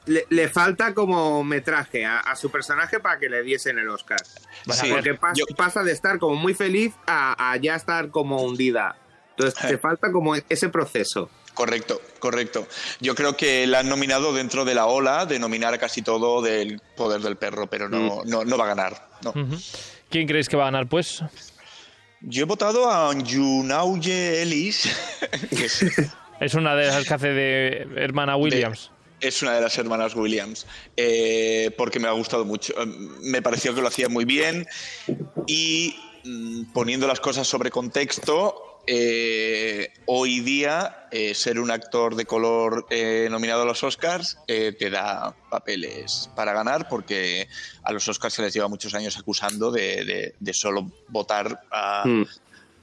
[0.06, 4.18] Le, le falta como metraje a, a su personaje para que le diesen el Oscar.
[4.72, 8.42] Sí, Porque pas- yo- pasa de estar como muy feliz a, a ya estar como
[8.42, 8.96] hundida.
[9.36, 9.68] Entonces Eh.
[9.68, 11.28] te falta como ese proceso.
[11.52, 12.66] Correcto, correcto.
[13.00, 16.80] Yo creo que la han nominado dentro de la ola de nominar casi todo del
[16.96, 18.28] poder del perro, pero no, Mm.
[18.30, 19.08] no, no va a ganar.
[19.22, 19.34] no.
[20.10, 21.22] ¿Quién creéis que va a ganar, pues?
[22.20, 24.88] Yo he votado a Junauye Ellis,
[26.40, 28.90] Es una de las que hace de hermana Williams.
[29.20, 30.66] es una de las hermanas Williams,
[30.96, 32.72] eh, porque me ha gustado mucho.
[32.80, 32.86] Eh,
[33.22, 34.66] Me pareció que lo hacía muy bien
[35.48, 42.24] y mm, poniendo las cosas sobre contexto, eh, hoy día eh, ser un actor de
[42.24, 47.48] color eh, nominado a los Oscars eh, te da papeles para ganar porque
[47.84, 52.02] a los Oscars se les lleva muchos años acusando de, de- de solo votar a,
[52.06, 52.24] Mm.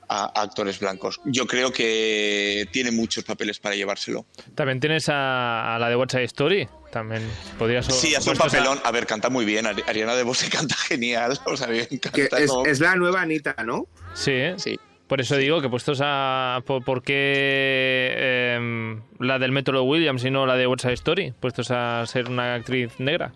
[0.10, 1.20] a- a actores blancos.
[1.26, 4.26] Yo creo que tiene muchos papeles para llevárselo.
[4.54, 6.68] También tienes a, a la de What's Side Story.
[6.92, 7.24] También
[7.58, 7.88] podrías.
[7.88, 8.80] Sí, hace un papelón.
[8.86, 9.66] A ver, canta muy bien.
[9.66, 11.40] Ari- Ariana DeBose canta genial.
[11.46, 12.12] O sea, a mí me encanta.
[12.38, 13.88] Que es, como- es la nueva Anita, ¿no?
[14.14, 14.54] Sí, ¿eh?
[14.58, 14.80] Sí.
[15.08, 16.62] Por eso digo que puestos a.
[16.66, 21.34] ¿Por, por qué em, la del método Williams y no la de What's Side Story?
[21.40, 23.32] Puestos a ser una actriz negra.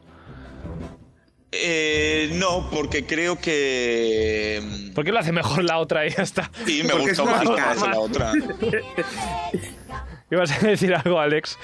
[1.51, 4.62] Eh, no, porque creo que.
[4.63, 6.49] mm, ¿Por qué lo hace mejor la otra y ya está?
[6.65, 8.32] Sí, me Porque gustó más hace la otra.
[10.32, 11.58] ¿Ibas a decir algo, Alex?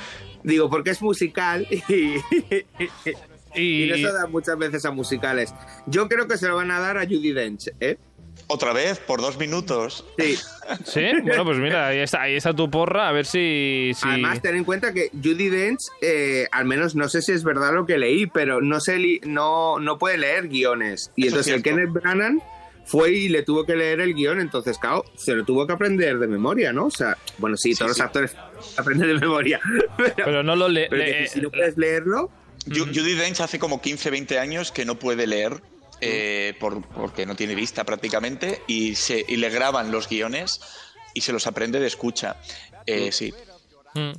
[0.44, 2.16] Digo, porque es musical y,
[3.56, 5.54] Y, y no se da muchas veces a musicales.
[5.88, 7.98] Yo creo que se lo van a dar a Judy Dench, ¿eh?
[8.48, 10.06] Otra vez, por dos minutos.
[10.20, 10.38] Sí.
[10.86, 11.06] ¿Sí?
[11.24, 13.92] Bueno, pues mira, ahí está, ahí está tu porra, a ver si...
[13.96, 17.44] si- Además, ten en cuenta que Judy Dench, eh, al menos no sé si es
[17.44, 21.12] verdad lo que leí, pero no sé li- no, no puede leer guiones.
[21.16, 21.64] Y Eso entonces el.
[21.64, 22.38] Kenneth Branagh
[22.86, 26.20] fue y le tuvo que leer el guion, entonces, claro, se lo tuvo que aprender
[26.20, 26.86] de memoria, ¿no?
[26.86, 28.00] O sea, bueno, sí, todos sí.
[28.00, 28.36] los actores
[28.78, 29.60] aprenden de memoria,
[29.98, 30.86] pero, Pero no lo lee.
[30.88, 32.30] pero que le- si no puedes leerlo,
[32.68, 35.62] Ju- Judy Dench hace como 15, 20 años que no puede leer
[36.02, 40.60] eh, por- porque no tiene vista prácticamente y, se, y le graban los guiones
[41.14, 42.36] y se los aprende de escucha.
[42.86, 43.34] Eh, sí.
[43.94, 44.12] Mm.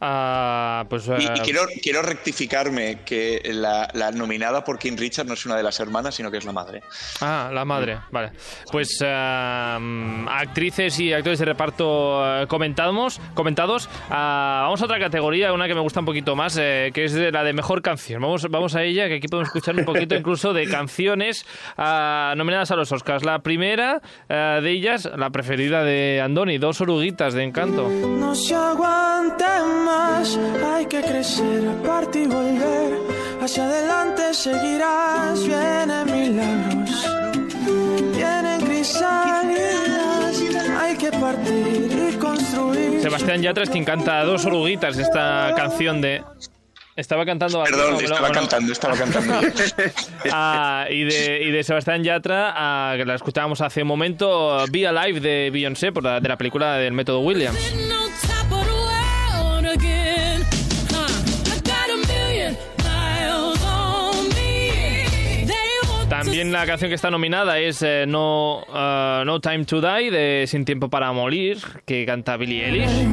[0.00, 1.08] Ah, pues.
[1.08, 5.44] Y, eh, y quiero, quiero rectificarme que la, la nominada por King Richard no es
[5.44, 6.82] una de las hermanas, sino que es la madre.
[7.20, 8.32] Ah, la madre, vale.
[8.70, 13.88] Pues mm, actrices y actores de reparto eh, comentamos, comentados.
[14.08, 17.12] Ah, vamos a otra categoría, una que me gusta un poquito más, eh, que es
[17.12, 18.22] de la de mejor canción.
[18.22, 21.44] Vamos, vamos a ella, que aquí podemos escuchar un poquito incluso de canciones
[21.76, 23.24] ah, nominadas a los Oscars.
[23.24, 27.88] La primera eh, de ellas, la preferida de Andoni, Dos oruguitas de Encanto.
[27.88, 29.44] No se aguante
[29.88, 32.90] más, hay que crecer, aparte y volver.
[33.42, 36.90] Hacia adelante seguirás, vienen milagros,
[38.16, 40.42] vienen crisálidas.
[40.80, 43.00] Hay que partir y construir.
[43.00, 46.22] Sebastián Yatra es quien canta Dos oruguitas, esta canción de...
[46.96, 49.34] Estaba cantando Perdón, estaba lo- cantando, estaba cantando.
[50.32, 54.84] Ah, y, de, y de Sebastián Yatra, ah, que la escuchábamos hace un momento, Be
[54.88, 57.56] Alive de Beyoncé, por la- de la película del método Williams.
[66.28, 70.44] También la canción que está nominada es eh, no, ah, no Time to Die de
[70.46, 73.08] Sin Tiempo para Morir, que canta Billie Eilish.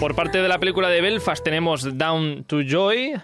[0.00, 3.20] Por parte de la película de Belfast tenemos Down to Joy.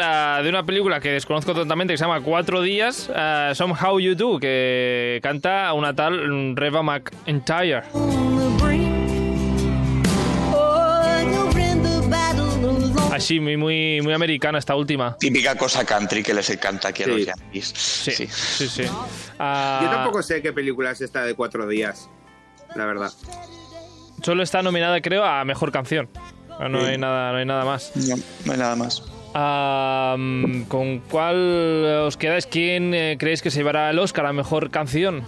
[0.00, 4.38] De una película que desconozco totalmente que se llama Cuatro Días, ah, Somehow You Do,
[4.38, 7.82] que canta una tal Reba McIntyre.
[13.12, 15.16] Así, muy, muy, muy americana esta última.
[15.18, 17.10] Típica cosa country que les encanta aquí a Sí.
[17.10, 17.66] los yankees.
[17.76, 18.26] Sí, Sí.
[18.28, 18.82] sí, sí.
[19.38, 22.08] Ah, yo tampoco sé qué película es esta de cuatro días,
[22.74, 23.12] la verdad.
[24.22, 26.08] Solo está nominada, creo, a Mejor Canción.
[26.68, 27.92] No hay nada, no hay nada más.
[27.96, 29.02] No, no hay nada más.
[29.34, 32.46] Ah, mm, ¿Con cuál os quedáis?
[32.46, 35.22] ¿Quién eh, creéis que se llevará el Oscar a Mejor Canción?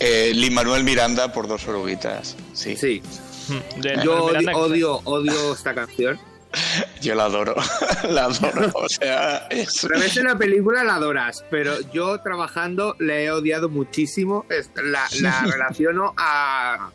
[0.00, 2.36] Eh, Lin Manuel Miranda por dos oruguitas.
[2.52, 2.76] Sí.
[2.76, 3.02] Sí,
[3.46, 6.18] Mm, de- yo odio, odio, odio esta canción.
[7.02, 7.54] Yo la adoro.
[8.10, 8.70] la adoro.
[8.74, 9.80] O sea, es.
[9.82, 14.46] Pero ves en la película la adoras, pero yo trabajando le he odiado muchísimo.
[14.82, 16.90] La, la relaciono a,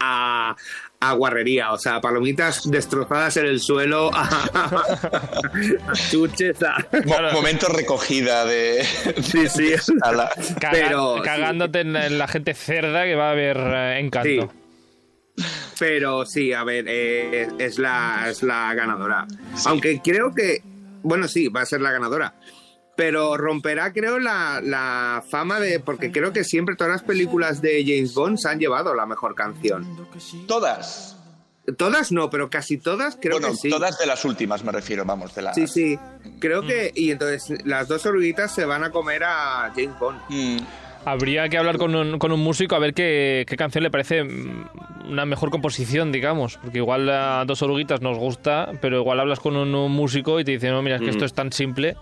[0.00, 0.56] a,
[1.00, 4.22] a guarrería, o sea, palomitas destrozadas en el suelo, a,
[4.54, 8.84] a chuches, a- Mo- momento recogida de.
[9.22, 9.74] Sí, sí.
[10.00, 10.30] la-
[10.60, 14.52] caga- pero- cagándote en, en la gente cerda que va a haber eh, Encanto.
[15.78, 19.26] Pero sí, a ver, eh, es, la, es la ganadora.
[19.66, 20.62] Aunque creo que,
[21.02, 22.34] bueno, sí, va a ser la ganadora.
[22.96, 25.80] Pero romperá, creo, la, la fama de.
[25.80, 29.34] Porque creo que siempre todas las películas de James Bond se han llevado la mejor
[29.34, 29.84] canción.
[30.46, 31.16] Todas.
[31.78, 33.70] Todas no, pero casi todas creo bueno, que sí.
[33.70, 35.54] todas de las últimas me refiero, vamos, de las.
[35.54, 35.98] Sí, sí.
[36.38, 36.92] Creo que.
[36.94, 40.20] Y entonces las dos oruguitas se van a comer a James Bond.
[40.28, 40.58] Mm,
[41.06, 44.24] Habría que hablar con un, con un músico a ver qué, qué canción le parece
[44.24, 44.68] mm,
[45.10, 46.58] una mejor composición, digamos.
[46.58, 50.44] Porque igual a dos oruguitas nos gusta, pero igual hablas con un, un músico y
[50.44, 51.96] te dice, no, mira, es que esto es tan simple.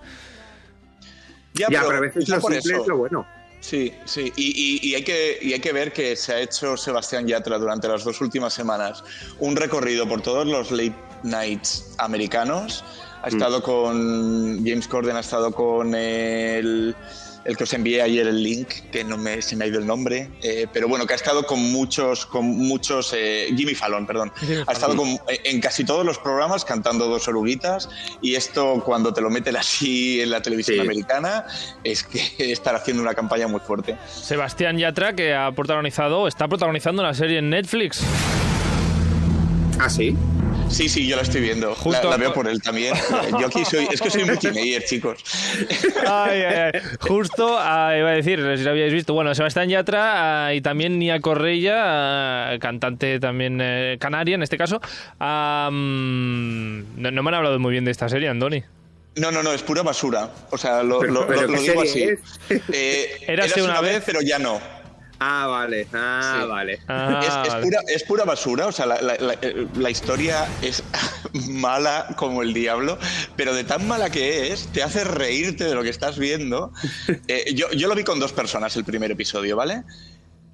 [1.55, 2.81] Ya, Ya, pero a veces lo simple eso.
[2.83, 3.27] es lo bueno.
[3.61, 4.33] Sí, sí.
[4.37, 7.59] Y, y- y hay que, y hay que ver que se ha hecho Sebastián Yatra
[7.59, 9.05] durante las dos últimas semanas
[9.39, 12.85] un recorrido por todos los late nights americanos.
[13.23, 13.35] Ha Mm.
[13.35, 16.97] estado con James Corden, ha estado con el,
[17.45, 19.87] el que os envié ayer el link, que no me, se me ha ido el
[19.87, 24.33] nombre, eh, pero bueno, que ha estado con muchos, con muchos, eh, Jimmy Fallon, perdón,
[24.67, 27.89] ha estado con- en casi todos los programas cantando dos oruguitas
[28.21, 30.81] y esto cuando te lo meten así en la televisión Sí.
[30.81, 31.45] americana
[31.85, 32.21] es que
[32.53, 33.97] estar haciendo una campaña muy fuerte.
[34.09, 38.03] Sebastián Yatra, que ha protagonizado, está protagonizando una serie en Netflix.
[39.81, 40.17] ¿Ah, sí?
[40.73, 41.75] Sí, sí, yo la estoy viendo.
[41.75, 42.95] Justo- la, la veo por él también.
[43.39, 45.23] Yo aquí soy, es que soy multimedia, chicos.
[46.09, 46.81] Ay, ay, ay.
[47.01, 50.99] Justo, ah, iba a decir, si lo habíais visto, bueno, Sebastián Yatra ah, y también
[50.99, 51.75] Nia Correia,
[52.53, 54.81] ah, cantante también eh, canaria en este caso,
[55.21, 58.63] no, no me han hablado muy bien de esta serie, Andoni.
[59.17, 60.31] No, no, no, es pura basura.
[60.51, 62.03] O sea, lo, Pero- lo- pero lo- lo ¿qué digo así.
[62.73, 64.59] Eh, Érase érase una vez, pero ya no.
[65.25, 65.87] Ah, vale.
[65.93, 66.49] Ah, Sí.
[66.49, 66.81] vale.
[66.89, 67.65] Ah, es, es vale.
[67.65, 69.39] pura, es pura basura, o sea, la, la- la-
[69.79, 70.83] la historia es
[71.49, 72.99] mala como el diablo,
[73.37, 76.73] pero de tan mala que es, te hace reírte de lo que estás viendo.
[77.29, 79.85] Eh, yo, yo lo vi con dos personas el primer episodio, ¿vale?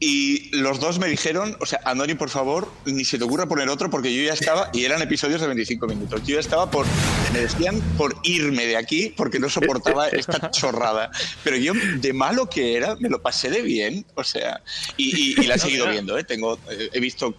[0.01, 3.69] Y los dos me dijeron, o sea, Andoni, por favor, ni se te ocurra poner
[3.69, 6.87] otro porque yo ya estaba, y eran episodios de 25 minutos, yo ya estaba por,
[7.33, 11.11] me decían por irme de aquí porque no soportaba esta chorrada.
[11.43, 14.61] Pero yo, de malo que era, me lo pasé de bien, o sea,
[14.97, 16.23] y, y- y la he seguido viendo, ¿eh?
[16.23, 17.35] Tengo, eh, he visto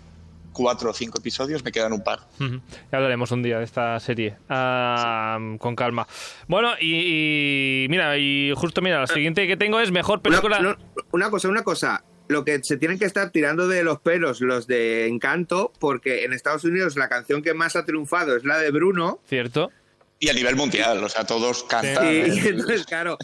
[0.51, 2.27] cuatro o cinco episodios, me quedan un par.
[2.41, 2.59] Ujú.
[2.91, 4.35] Ya hablaremos un día de esta serie.
[4.49, 6.05] Ah, con calma.
[6.49, 10.59] Bueno, y, y mira, y justo mira, la siguiente que tengo es mejor Una, película.
[10.59, 10.75] no,
[11.13, 12.03] una cosa, una cosa.
[12.29, 16.31] Lo que se tienen que estar tirando de los pelos los de Encanto, porque en
[16.31, 19.19] Estados Unidos la canción que más ha triunfado es la de Bruno.
[19.27, 19.71] Cierto.
[20.19, 22.05] Y a nivel mundial, o sea, todos cantan.
[22.05, 22.27] Y, ¿eh?
[22.27, 23.17] y entonces, claro,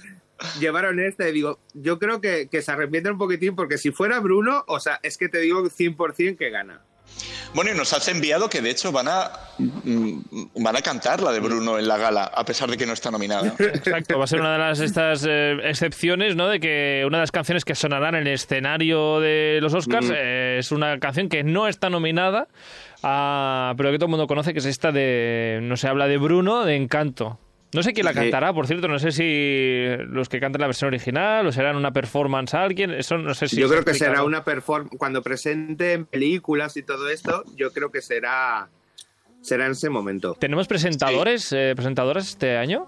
[0.59, 1.31] llevaron este.
[1.31, 4.99] Digo, yo creo que, que se arrepienten un poquitín, porque si fuera Bruno, o sea,
[5.03, 6.81] es que te digo 100% que gana.
[7.53, 10.19] Bueno, y nos has enviado que de hecho van a mm,
[10.61, 13.11] van a cantar la de Bruno en la gala, a pesar de que no está
[13.11, 13.53] nominada.
[13.59, 16.49] Exacto, va a ser una de las estas eh, excepciones, ¿no?
[16.49, 20.57] De que una de las canciones que sonarán en el escenario de los Oscars eh,
[20.59, 22.47] es una canción que no está nominada,
[23.03, 26.17] ah, pero que todo el mundo conoce, que es esta de, no se habla de
[26.17, 27.39] Bruno, de Encanto.
[27.75, 28.19] No sé quién la Sí.
[28.19, 31.91] cantará, por cierto, no sé si los que cantan la versión original o serán una
[31.91, 34.97] performance a alguien, eso no sé si yo creo que será una performance.
[34.97, 38.69] Cuando presenten películas y todo esto, yo creo que será.
[39.41, 40.35] Será en ese momento.
[40.39, 42.87] ¿Tenemos presentadores, eh, presentadoras este año?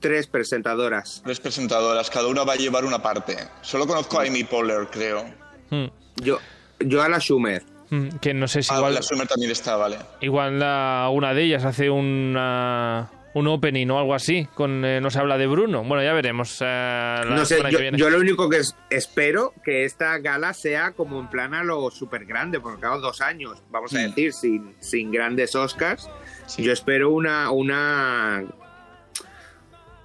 [0.00, 1.20] Tres presentadoras.
[1.24, 3.36] Tres presentadoras, cada una va a llevar una parte.
[3.62, 5.24] Solo conozco a Amy Poehler, creo.
[5.70, 5.86] Hmm,
[6.22, 6.38] Yo,
[6.78, 7.64] yo a la Schumer.
[7.90, 8.94] hmm, que no sé si Ah, igual...
[8.94, 9.98] la Summer también está, vale.
[10.20, 15.10] Igual la- una de ellas hace una, un opening o algo así, con eh, no
[15.10, 15.82] se habla de Bruno.
[15.84, 16.58] Bueno, ya veremos.
[16.60, 17.98] eh, la No sé, yo, que viene.
[17.98, 21.90] yo lo único que es- espero que esta gala sea como en plan a lo
[21.90, 24.02] súper grande, porque claro, dos años, vamos a Mm.
[24.08, 26.08] decir, sin, sin grandes Oscars.
[26.46, 26.62] Sí.
[26.62, 28.44] Yo espero una, una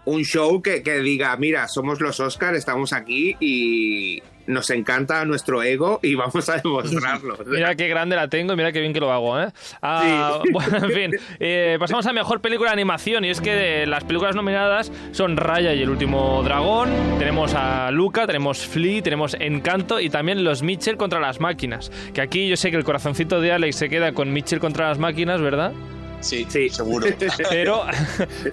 [0.05, 5.63] un show que, que diga, mira, somos los Oscars, estamos aquí y nos encanta nuestro
[5.63, 7.37] ego y vamos a demostrarlo.
[7.47, 9.47] Mira qué grande la tengo y mira qué bien que lo hago, ¿eh?
[9.81, 10.49] Ah, Sí.
[10.53, 14.03] Bueno, en fin, eh, pasamos a mejor película de animación y es que de las
[14.03, 16.89] películas nominadas son Raya y el último dragón,
[17.19, 21.91] tenemos a Luca, tenemos Flea, tenemos Encanto y también los Mitchell contra las máquinas.
[22.13, 24.99] Que aquí yo sé que el corazoncito de Alex se queda con Mitchell contra las
[24.99, 25.71] máquinas, ¿verdad?
[26.19, 26.69] Sí, Sí.
[26.69, 27.05] seguro.
[27.49, 27.83] Pero,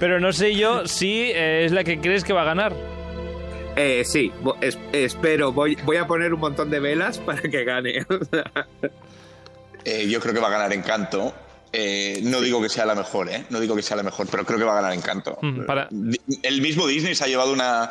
[0.01, 2.72] pero no sé yo si eh, es la que crees que va a ganar.
[3.83, 8.07] Eh, sí, es- espero, voy, voy a poner un montón de velas para que gane.
[9.83, 11.33] Eh, yo creo que va a ganar Encanto.
[11.72, 13.47] Eh, no digo que sea la mejor, ¿eh?
[13.49, 15.39] No digo que sea la mejor, pero creo que va a ganar Encanto.
[15.41, 15.89] Mm, para-
[16.43, 17.91] El mismo Disney se ha llevado una,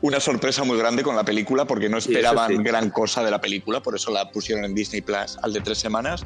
[0.00, 2.62] una sorpresa muy grande con la película porque no esperaban sí.
[2.62, 5.76] gran cosa de la película, por eso la pusieron en Disney Plus al de tres
[5.76, 6.24] semanas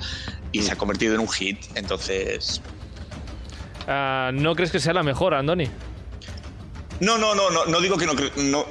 [0.53, 1.59] y se ha convertido en un hit.
[1.75, 2.63] Entonces,
[3.89, 5.69] Ah, ¿No crees que sea la mejor, Andoni?
[7.01, 8.13] No, no, no, no, no digo que no.
[8.37, 8.65] no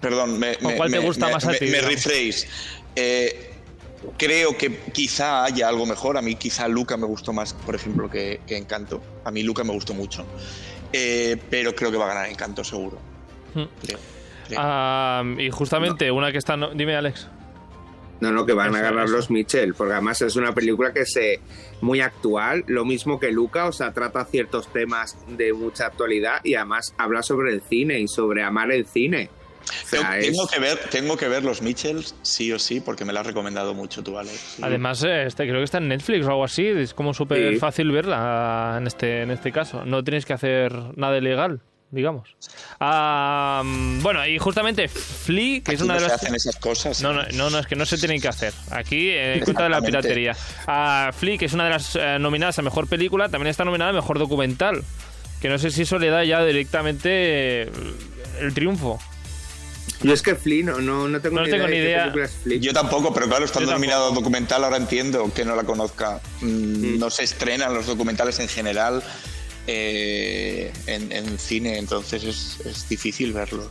[0.00, 1.90] perdón, me, ¿O me- cuál te gusta me- más a me- ti, Me digamos?
[1.94, 2.48] rephrase.
[2.96, 3.50] Eh,
[4.16, 6.16] creo que quizá haya algo mejor.
[6.16, 9.02] A mí, quizá Luca me gustó más, por ejemplo, que, que Encanto.
[9.24, 10.24] A mí, Luca me gustó mucho.
[10.92, 12.98] Eh, pero creo que va a ganar Encanto, seguro.
[13.54, 13.62] Mm.
[13.84, 13.98] Creo.
[14.48, 14.54] Sí.
[14.58, 16.56] Ah, y justamente una que está...
[16.56, 17.28] no- Dime, Alex.
[18.20, 19.16] No, no, que van a ganar eso.
[19.16, 21.40] los Mitchell, porque además es una película que se
[21.80, 26.54] muy actual, lo mismo que Luca, o sea, trata ciertos temas de mucha actualidad y
[26.54, 29.30] además habla sobre el cine y sobre amar el cine.
[29.90, 33.04] Tengo, sea, es- tengo que ver, tengo que ver los Mitchells, sí o sí, porque
[33.04, 34.38] me lo has recomendado mucho tú, Alex.
[34.56, 34.62] Sí.
[34.64, 36.66] Además, eh, este, creo que está en Netflix o algo así.
[36.66, 37.58] Es como súper Sí.
[37.58, 39.84] fácil verla en este, en este caso.
[39.84, 41.60] No tienes que hacer nada ilegal,
[41.90, 42.36] digamos.
[42.78, 43.62] Ah,
[44.02, 46.22] bueno, y justamente Flea, que es una no de se las...
[46.22, 47.02] hacen esas cosas.
[47.02, 48.52] No, no, no, no, es que no se tienen que hacer.
[48.70, 50.36] Aquí, eh, en contra de la piratería.
[50.66, 53.90] A Flea, que es una de las eh, nominadas a mejor película, también está nominada
[53.90, 54.82] a mejor documental.
[55.40, 57.70] Que no sé si eso le da ya directamente eh,
[58.40, 59.00] el triunfo.
[60.02, 61.90] Yo es que Flea no, no, no tengo, No ni, tengo idea ni de qué
[62.18, 62.24] idea.
[62.24, 62.58] es Flea.
[62.58, 66.20] Yo tampoco, pero claro, estando nominado a documental, ahora entiendo que no la conozca.
[66.40, 69.02] Mm, No se estrenan los documentales en general
[69.66, 73.68] eh, en, en cine, entonces es, es difícil verlos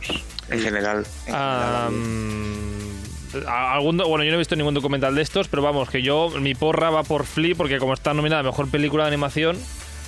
[0.48, 1.04] en general.
[1.26, 1.90] en general.
[1.92, 6.00] mm, a- algún bueno, yo no he visto ningún documental de estos, pero vamos, que
[6.02, 9.58] yo, mi porra va por Flea, porque como está nominada a mejor película de animación,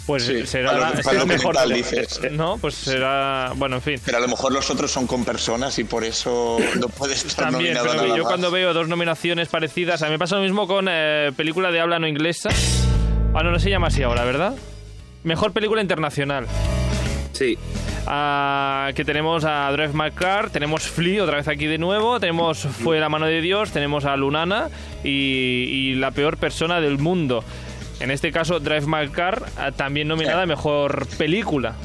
[0.07, 1.55] pues Sí, será para- la- para es mejor.
[1.55, 2.21] documental, dices.
[2.33, 3.53] No, pues será.
[3.57, 4.01] Bueno, en fin.
[4.05, 7.51] Pero a lo mejor los otros son con personas y por eso no puede estar
[7.51, 8.31] También, nominado pero nada yo más.
[8.33, 11.81] cuando veo dos nominaciones parecidas, a mí me pasa lo mismo con eh, película de
[11.81, 12.51] habla no inglesa.
[13.35, 14.55] Ah, no, no se llama así ahora, ¿verdad?
[15.25, 16.47] Mejor película internacional.
[17.33, 17.57] Sí.
[18.07, 22.59] Ah, que tenemos a Drive My Car, tenemos Flea otra vez aquí de nuevo, tenemos
[22.59, 24.69] Fue la mano de Dios, tenemos a Lunana
[25.05, 27.45] y, y La peor persona del mundo.
[28.03, 31.77] En este caso, Drive My Car ah, también nominada a Mejor Película.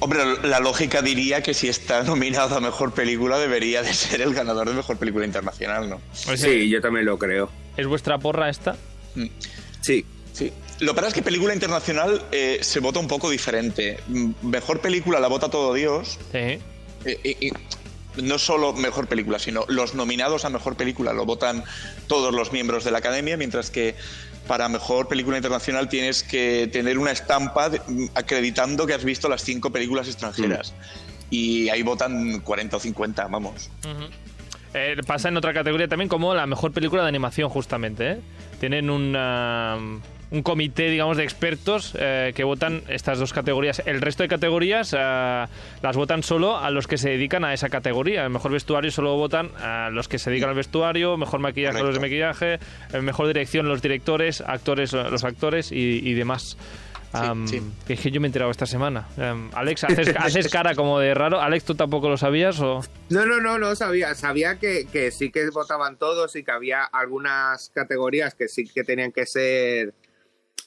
[0.00, 4.34] Hombre, la lógica diría que si está nominado a mejor película debería de ser el
[4.34, 6.00] ganador de mejor película internacional, ¿no?
[6.12, 7.50] Sí, yo también lo creo.
[7.76, 8.76] ¿Es vuestra porra esta?
[9.80, 10.04] Sí.
[10.32, 10.52] Sí.
[10.80, 14.00] Lo que pasa es que película internacional eh, se vota un poco diferente.
[14.08, 16.18] Mm, Mejor película la vota todo Dios.
[16.32, 16.58] Sí.
[17.04, 17.52] eh, y
[18.20, 21.62] no solo mejor película, sino los nominados a mejor película lo votan
[22.08, 23.94] todos los miembros de la academia, mientras que
[24.50, 29.28] para mejor película internacional tienes que tener una estampa de- mm, acreditando que has visto
[29.28, 30.74] las cinco películas extranjeras.
[31.30, 33.70] Y ahí votan 40 o 50, vamos.
[34.74, 38.10] Eh, pasa en otra categoría también como la mejor película de animación, justamente.
[38.10, 38.20] ¿eh?
[38.58, 39.78] Tienen un, ah,
[40.30, 43.82] un comité, digamos, de expertos eh, que votan estas dos categorías.
[43.84, 45.48] El resto de categorías ah,
[45.82, 48.24] las votan solo a los que se dedican a esa categoría.
[48.24, 51.94] El mejor vestuario solo votan a los que se dedican al vestuario, mejor maquillaje los
[51.94, 52.58] de maquillaje,
[52.92, 56.56] eh, mejor dirección los directores, actores los actores y, y demás.
[57.12, 57.60] Am, sí.
[57.86, 59.08] que es que yo me he enterado esta semana.
[59.18, 61.40] Am, Alex, ¿haces, haces cara como de raro.
[61.40, 62.82] Alex, ¿tú tampoco lo sabías o...?
[63.08, 64.14] No, no, no, no sabía.
[64.14, 68.84] Sabía que, que sí que votaban todos y que había algunas categorías que sí que
[68.84, 69.94] tenían que ser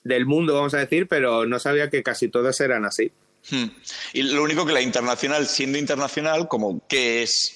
[0.04, 3.12] del mundo, vamos a decir, pero no sabía que casi todas eran así.
[3.50, 3.66] Hmm.
[4.14, 7.56] Y lo único que la internacional, siendo internacional, como que es.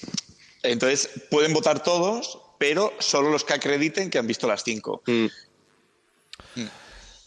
[0.62, 5.02] Entonces, pueden votar todos, pero solo los que acrediten que han visto las cinco.
[5.06, 5.26] Mm.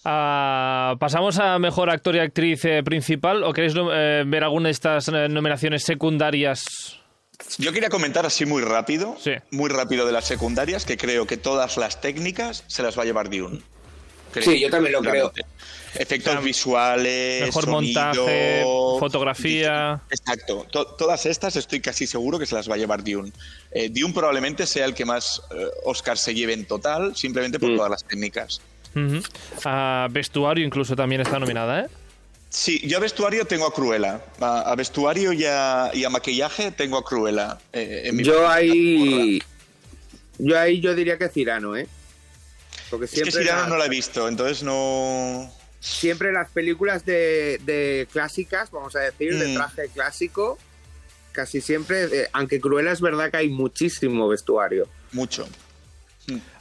[0.03, 3.43] Ah, Pasamos a mejor actor y actriz eh, principal.
[3.43, 6.97] ¿O queréis eh, ver alguna de estas eh, nominaciones secundarias?
[7.57, 9.31] Yo quería comentar así muy rápido, Sí.
[9.51, 13.05] muy rápido de las secundarias, que creo que todas las técnicas se las va a
[13.05, 13.61] llevar Dune.
[14.31, 15.31] Creo, Sí, yo también lo creo.
[15.93, 18.63] Efectos visuales, Mejor sonido, montaje,
[18.99, 20.01] fotografía.
[20.09, 20.65] Exacto.
[20.71, 23.31] To- todas estas estoy casi seguro que se las va a llevar Dune.
[23.71, 27.71] Eh, Dune probablemente sea el que más eh, Oscar se lleve en total, simplemente por
[27.71, 27.75] Mm.
[27.75, 28.61] todas las técnicas.
[29.65, 31.87] Ah, vestuario incluso también está nominada, ¿eh?
[32.49, 34.21] Sí, yo a vestuario tengo a Cruella.
[34.39, 37.57] A, a vestuario y a, y a maquillaje tengo a Cruella.
[37.73, 39.41] eh, en mi Yo ahí.
[40.37, 41.87] Yo ahí yo diría que Cirano, ¿eh?
[42.91, 45.51] Porque Es que siempre, Cyrano las, no la he visto, entonces no.
[45.79, 49.55] siempre las películas de, de clásicas, vamos a decir, de Mm.
[49.55, 50.59] traje clásico,
[51.31, 54.87] casi siempre, eh, aunque Cruella es verdad que hay muchísimo vestuario.
[55.13, 55.47] Mucho.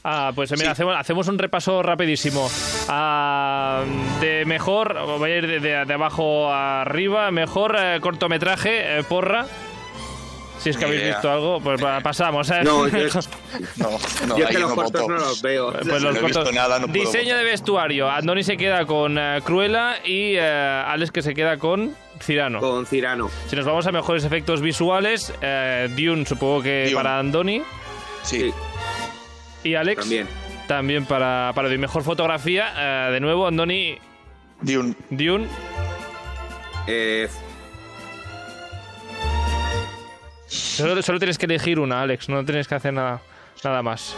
[0.03, 0.71] Ah, pues mira, Sí.
[0.71, 2.49] hacemos, hacemos un repaso rapidísimo.
[2.89, 3.83] Ah,
[4.19, 9.03] de mejor, voy a ir de, de- de abajo a arriba, mejor eh, cortometraje, eh,
[9.03, 9.45] porra.
[10.61, 11.13] Si es que Ni habéis idea.
[11.15, 12.49] visto algo, pues pasamos.
[12.51, 12.61] ¿eh?
[12.63, 12.97] No, yo,
[13.77, 13.89] No,
[14.27, 15.71] no, yo es que los cortos no los veo.
[15.73, 16.53] Pues no los he visto cortos.
[16.53, 18.09] nada, no puedo Diseño de vestuario.
[18.09, 22.59] Andoni se queda con eh, Cruella y eh, Alex que se queda con Cirano.
[22.59, 23.29] Con Cirano.
[23.47, 26.95] Si nos vamos a mejores efectos visuales, eh, Dune supongo que Dune.
[26.95, 27.63] para Andoni
[28.21, 28.53] Sí.
[29.63, 30.27] y Alex También.
[30.67, 31.79] también para, para Dune.
[31.79, 33.97] Mejor fotografía, eh, de nuevo Andoni,
[34.61, 34.93] Dune.
[35.09, 35.47] Dune.
[36.87, 37.27] Eh,
[40.77, 43.21] Solo, solo tienes que elegir una, Alex, no tienes que hacer nada,
[43.63, 44.15] nada más.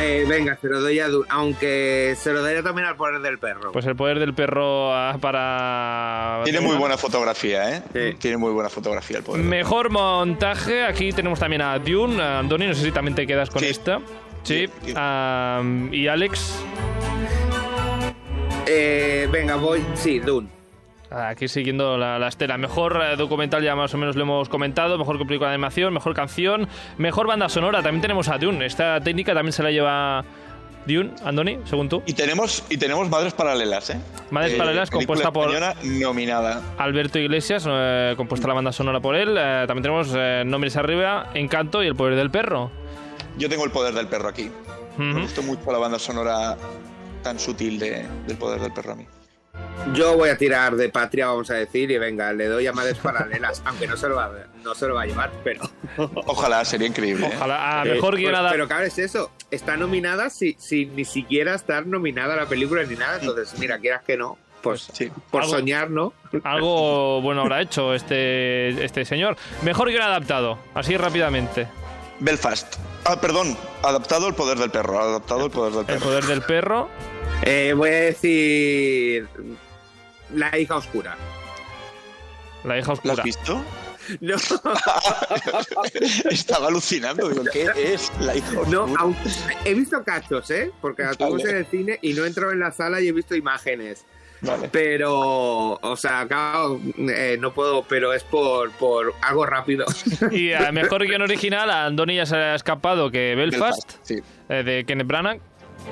[0.00, 3.38] eh, venga, se lo doy a Dune, aunque se lo daría también al poder del
[3.38, 3.72] perro.
[3.72, 6.42] Pues el poder del perro ah, para...
[6.44, 7.82] Tiene muy buena fotografía, ¿eh?
[7.92, 8.16] Sí.
[8.18, 9.42] Tiene muy buena fotografía el poder.
[9.42, 12.20] Mejor montaje, aquí tenemos también a Dune.
[12.22, 13.68] A Andoni, no sé si también te quedas con Sí.
[13.68, 14.00] esta.
[14.42, 14.66] Sí.
[14.84, 14.94] Sí, sí.
[15.92, 16.58] Y Alex,
[18.68, 19.82] Eh, venga, voy.
[19.94, 20.48] Sí, Dune.
[21.10, 22.56] Aquí siguiendo la, la estela.
[22.58, 24.98] Mejor eh, documental ya más o menos lo hemos comentado.
[24.98, 27.82] Mejor película de animación, mejor canción, mejor banda sonora.
[27.82, 28.66] También tenemos a Dune.
[28.66, 30.24] Esta técnica también se la lleva
[30.86, 32.02] Dune, Andoni, según tú.
[32.06, 34.00] Y tenemos, y tenemos Madres Paralelas, ¿eh?
[34.30, 36.62] Madres Paralelas, película compuesta por- nominada.
[36.78, 39.36] Alberto Iglesias, eh, compuesta la banda sonora por él.
[39.38, 42.70] Eh, también tenemos eh, Nombres Arriba, Encanto y El Poder del Perro.
[43.36, 44.50] Yo tengo el poder del perro aquí.
[44.96, 46.56] Me gustó mucho la banda sonora
[47.22, 49.06] tan sutil de- del poder del perro a mí.
[49.94, 52.98] Yo voy a tirar de patria, vamos a decir, y venga, le doy a madres
[52.98, 54.30] paralelas, aunque no se lo va,
[54.64, 55.62] no se lo va a llevar, pero.
[56.26, 57.26] Ojalá, sería increíble.
[57.26, 57.32] ¿eh?
[57.36, 57.80] Ojalá.
[57.82, 59.30] A Eh, mejor pues, guion adap- Pero claro, es eso.
[59.50, 63.18] Está nominada sin, sin ni siquiera estar nominada la película ni nada.
[63.20, 65.10] Entonces, mira, quieras que no, pues Sí.
[65.30, 66.12] por Algo- soñar, ¿no?
[66.42, 69.36] Algo bueno habrá hecho este, este señor.
[69.62, 71.68] Mejor guion adaptado, así rápidamente.
[72.18, 72.74] Belfast.
[73.04, 73.56] Ah, perdón.
[73.84, 74.98] Adaptado el poder del perro.
[75.00, 76.00] Adaptado el poder del El perro.
[76.00, 76.88] poder del perro.
[77.42, 79.28] Eh, voy a decir.
[80.34, 81.16] La hija oscura.
[82.64, 83.14] La hija ¿Lo oscura.
[83.14, 83.64] has visto?
[84.20, 84.36] No,
[86.30, 87.28] Estaba alucinando.
[87.28, 89.00] Digo, ¿qué es la hija no oscura?
[89.02, 89.28] aunque-
[89.64, 90.70] he visto cachos, ¿eh?
[90.80, 91.50] Porque la tuvimos Vale.
[91.50, 94.04] en el cine y no he entrado en la sala y he visto imágenes.
[94.42, 94.68] Vale.
[94.70, 99.86] Pero, o sea, claro, eh, no puedo, pero es por, por algo rápido.
[100.30, 104.18] Y a mejor guion original, a Andoni ya se le ha escapado que Belfast, sí.
[104.48, 105.40] eh, de Kenneth Branagh.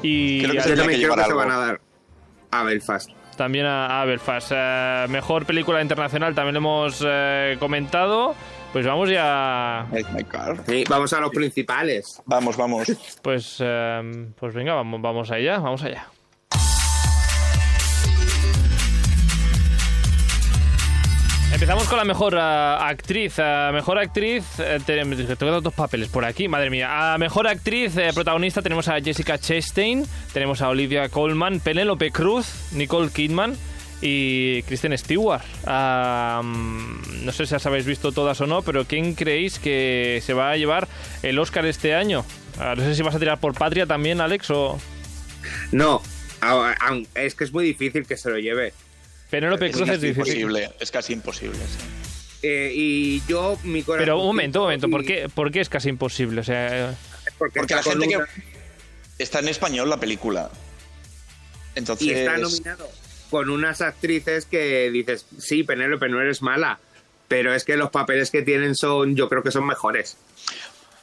[0.02, 1.80] Y Creo que se también que creo que llevar se van a dar
[2.50, 3.10] a Belfast.
[3.36, 4.52] también a, a Belfast.
[4.54, 8.34] Eh, mejor película internacional también lo hemos eh, comentado.
[8.72, 9.86] Pues vamos ya.
[9.92, 10.56] Make my car.
[10.66, 12.20] Sí, vamos a los principales.
[12.26, 12.88] Vamos, vamos.
[13.22, 16.08] Pues, eh, pues venga, vamos, vamos allá, vamos allá.
[21.54, 23.34] Empezamos con la mejor eh, actriz.
[23.38, 27.14] Eh, mejor actriz, eh, tenemos tengo dos papeles por aquí, madre mía.
[27.14, 33.08] A mejor actriz protagonista tenemos a Jessica Chastain, tenemos a Olivia Colman, Penélope Cruz, Nicole
[33.08, 33.56] Kidman
[34.02, 35.44] y Kristen Stewart.
[35.64, 40.50] No sé si las habéis visto todas o no, pero ¿quién creéis que se va
[40.50, 40.88] a llevar
[41.22, 42.24] el Oscar este año?
[42.58, 44.80] Ah, no sé si vas a tirar por Patria también, Alex, o
[45.70, 46.02] No,
[47.14, 48.72] es que es muy difícil que se lo lleve.
[49.30, 50.40] Penélope Cruz es difícil.
[50.40, 50.70] imposible.
[50.80, 51.56] Es casi imposible.
[51.58, 52.04] sí.
[52.46, 54.04] Eh, y yo, mi corazón.
[54.04, 56.42] Pero un momento, un momento, ¿por qué, ¿por qué es casi imposible?
[56.42, 56.94] O sea,
[57.38, 58.18] Porque, la gente que
[59.18, 60.50] está en español la película.
[61.74, 62.06] Entonces.
[62.06, 62.90] Y está nominado
[63.30, 66.78] con unas actrices que dices, sí, Penélope, no eres mala.
[67.28, 70.18] Pero es que los papeles que tienen son, yo creo que son mejores.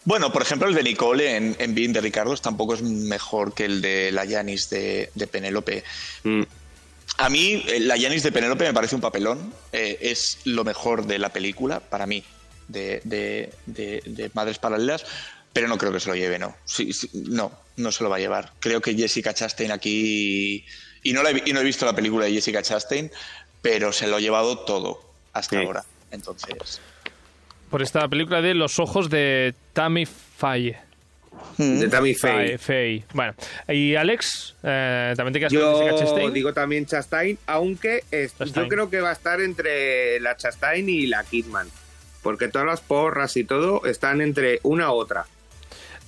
[0.05, 3.65] Bueno, por ejemplo, el de Nicole en, en Being de Ricardos tampoco es mejor que
[3.65, 5.83] el de la Yanis de, de Penélope.
[6.23, 6.43] Mm.
[7.23, 9.53] A mí, eh, la Yanis de Penélope me parece un papelón.
[9.71, 12.23] Eh, es lo mejor de la película, para mí,
[12.67, 15.05] de, de- de- de Madres Paralelas.
[15.53, 16.55] Pero no creo que se lo lleve, no.
[16.65, 18.53] Sí, sí, no, no se lo va a llevar.
[18.59, 20.65] Creo que Jessica Chastain aquí.
[21.03, 23.11] Y no, la he, y no he visto la película de Jessica Chastain,
[23.61, 25.01] pero se lo ha llevado todo
[25.33, 25.65] hasta Sí.
[25.65, 25.83] ahora.
[26.11, 26.79] Entonces.
[27.69, 30.77] por esta película de Los ojos de Tammy Faye.
[31.57, 33.03] De Tammy Faye.
[33.13, 33.33] Bueno,
[33.67, 36.33] y Alex, eh, también te quedas con Jessica Yo Chastain.
[36.33, 38.65] digo también Chastain, aunque es- Chastain.
[38.65, 41.67] yo creo que va a estar entre la Chastain y la Kidman.
[42.23, 45.25] Porque todas las porras y todo están entre una u otra.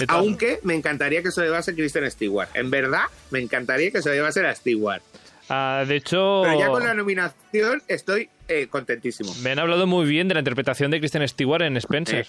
[0.07, 2.49] Aunque me encantaría que se lo llevase Kristen Stewart.
[2.55, 5.01] En verdad, me encantaría que se lo llevase a Stewart.
[5.49, 9.33] Ah, de hecho, Pero ya con la nominación estoy eh, contentísimo.
[9.43, 12.27] me han hablado muy bien de la interpretación de Kristen Stewart en Spencer.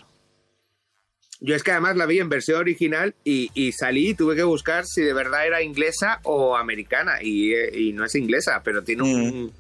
[1.47, 4.45] Yo es que además la vi en versión original y, y salí y tuve que
[4.45, 7.22] buscar si de verdad era inglesa o americana.
[7.22, 9.53] Y, eh, y no es inglesa, pero tiene un.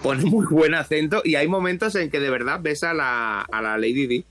[0.00, 3.62] Pone muy buen acento y hay momentos en que de verdad ves a la, a
[3.62, 4.24] la Lady Di.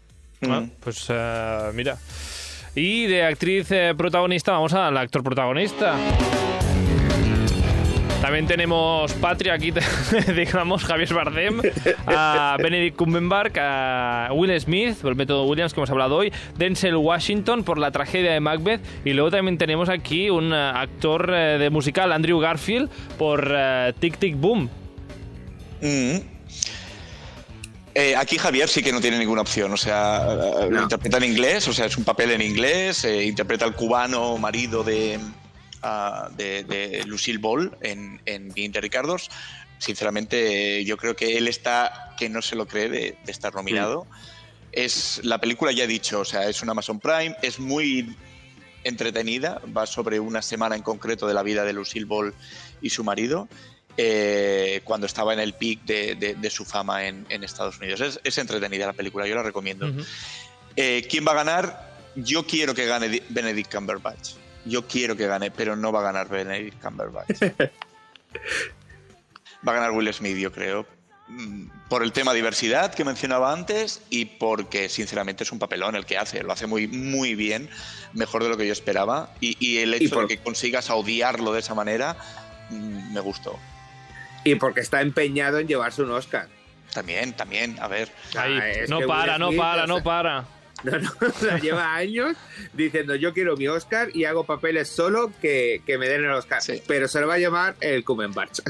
[0.48, 1.98] Ah, pues eh, mira.
[2.74, 5.98] Y de actriz eh, protagonista, vamos al actor protagonista.
[8.26, 9.72] También tenemos Patria, aquí
[10.36, 11.62] digamos Javier Bardem,
[12.08, 16.96] a Benedict Cumberbatch, a Will Smith por el método Williams que hemos hablado hoy, Denzel
[16.96, 21.60] Washington por la tragedia de Macbeth y luego también tenemos aquí un eh, actor eh,
[21.60, 24.72] de musical, Andrew Garfield, por eh, Tic Tic Boom.
[25.82, 26.18] Mm.
[27.94, 31.68] Eh, aquí Javier sí que no tiene ninguna opción, o sea, lo interpreta en inglés,
[31.68, 35.20] o sea, es un papel en inglés, eh, interpreta al cubano marido de,
[35.86, 39.30] ah, de, de Lucille Ball en, en de Ricardos.
[39.78, 44.08] Sinceramente, yo creo que él está, que no se lo cree de, de estar nominado.
[44.72, 48.16] Es la película ya he dicho, o sea, es una Amazon Prime, es muy
[48.84, 52.34] entretenida, va sobre una semana en concreto de la vida de Lucille Ball
[52.82, 53.48] y su marido,
[53.98, 58.02] eh, cuando estaba en el peak de, de- de su fama en, en Estados Unidos.
[58.02, 59.88] Es, es entretenida la película, yo la recomiendo.
[60.76, 61.96] Eh, ¿Quién va a ganar?
[62.16, 64.32] Yo quiero que gane Di- Benedict Cumberbatch.
[64.66, 67.42] Yo quiero que gane, pero no va a ganar Benedict Cumberbatch.
[69.68, 70.86] va a ganar Will Smith, yo creo.
[71.28, 76.06] Mm, Por el tema diversidad que mencionaba antes y porque, sinceramente, es un papelón el
[76.06, 76.44] que hace.
[76.44, 77.70] Lo hace muy, muy bien,
[78.14, 79.32] mejor de lo que yo esperaba.
[79.40, 82.16] Y, y el Y hecho por- de que consigas odiarlo de esa manera
[82.70, 83.60] mm, me gustó.
[84.44, 86.48] Y porque está empeñado en llevarse un Oscar.
[86.94, 88.12] También, también, a ver.
[88.38, 90.46] Ahí, Ah, no para, no para, no para.
[90.86, 92.38] No, no, o sea, lleva años
[92.74, 96.62] diciendo yo quiero mi Oscar y hago papeles solo que, que me den el Oscar.
[96.62, 96.82] Sí.
[96.88, 98.60] Pero se lo va a llevar el Cumberbatch.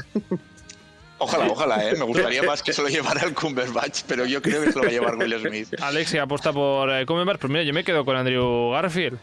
[1.18, 1.96] Ojalá, ojalá, ¿eh?
[1.96, 4.82] Me gustaría más que se lo llevara el Cumberbatch, pero yo creo que se lo
[4.82, 5.80] va a llevar Will Smith.
[5.80, 9.18] Alex que apuesta por eh, Cumberbatch, pues mira, yo me quedo con Andrew Garfield.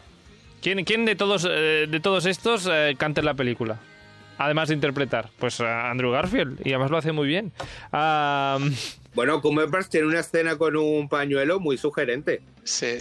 [0.59, 3.77] ¿Quién, quién de todos eh, de todos estos eh, canta en la película?
[4.39, 7.51] Además de interpretar, pues Andrew Garfield, y además lo hace muy bien.
[7.91, 8.57] Ah,
[9.13, 12.41] Bueno, Cumberbatch tiene una escena con un pañuelo muy sugerente.
[12.63, 12.97] Sí.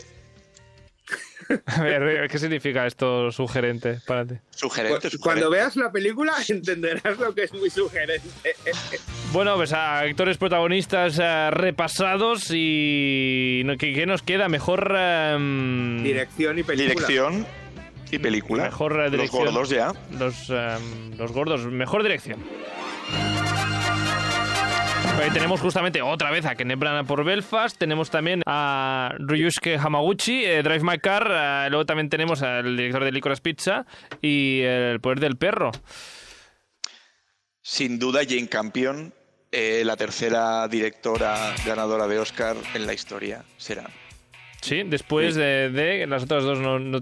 [1.66, 4.34] a ver, ¿qué significa esto sugerente para ti?
[4.50, 5.48] Sugerente, Cu- Cuando sugerente.
[5.50, 8.28] veas la película entenderás lo que es muy sugerente.
[9.32, 14.50] Bueno, pues a actores protagonistas eh, repasados y ¿qué, qué nos queda?
[14.50, 17.06] Mejor eh, Dirección y película.
[17.06, 17.46] Dirección
[18.10, 18.64] y película.
[18.64, 19.44] Mejor, eh, Los dirección.
[19.46, 19.92] gordos ya.
[20.18, 20.76] los, eh,
[21.16, 22.40] los gordos, mejor dirección.
[25.20, 30.44] Eh, tenemos justamente otra vez a Kenneth Branagh por Belfast, tenemos también a Ryusuke Hamaguchi,
[30.44, 33.86] eh, Drive My Car, eh, luego también tenemos al director de Licorice Pizza
[34.20, 35.70] y El Poder del Perro.
[37.60, 39.12] Sin duda, Jane Campion,
[39.52, 43.88] eh, la tercera directora ganadora de Oscar en la historia, será.
[44.60, 47.00] Sí, después de, de las otras dos no, no-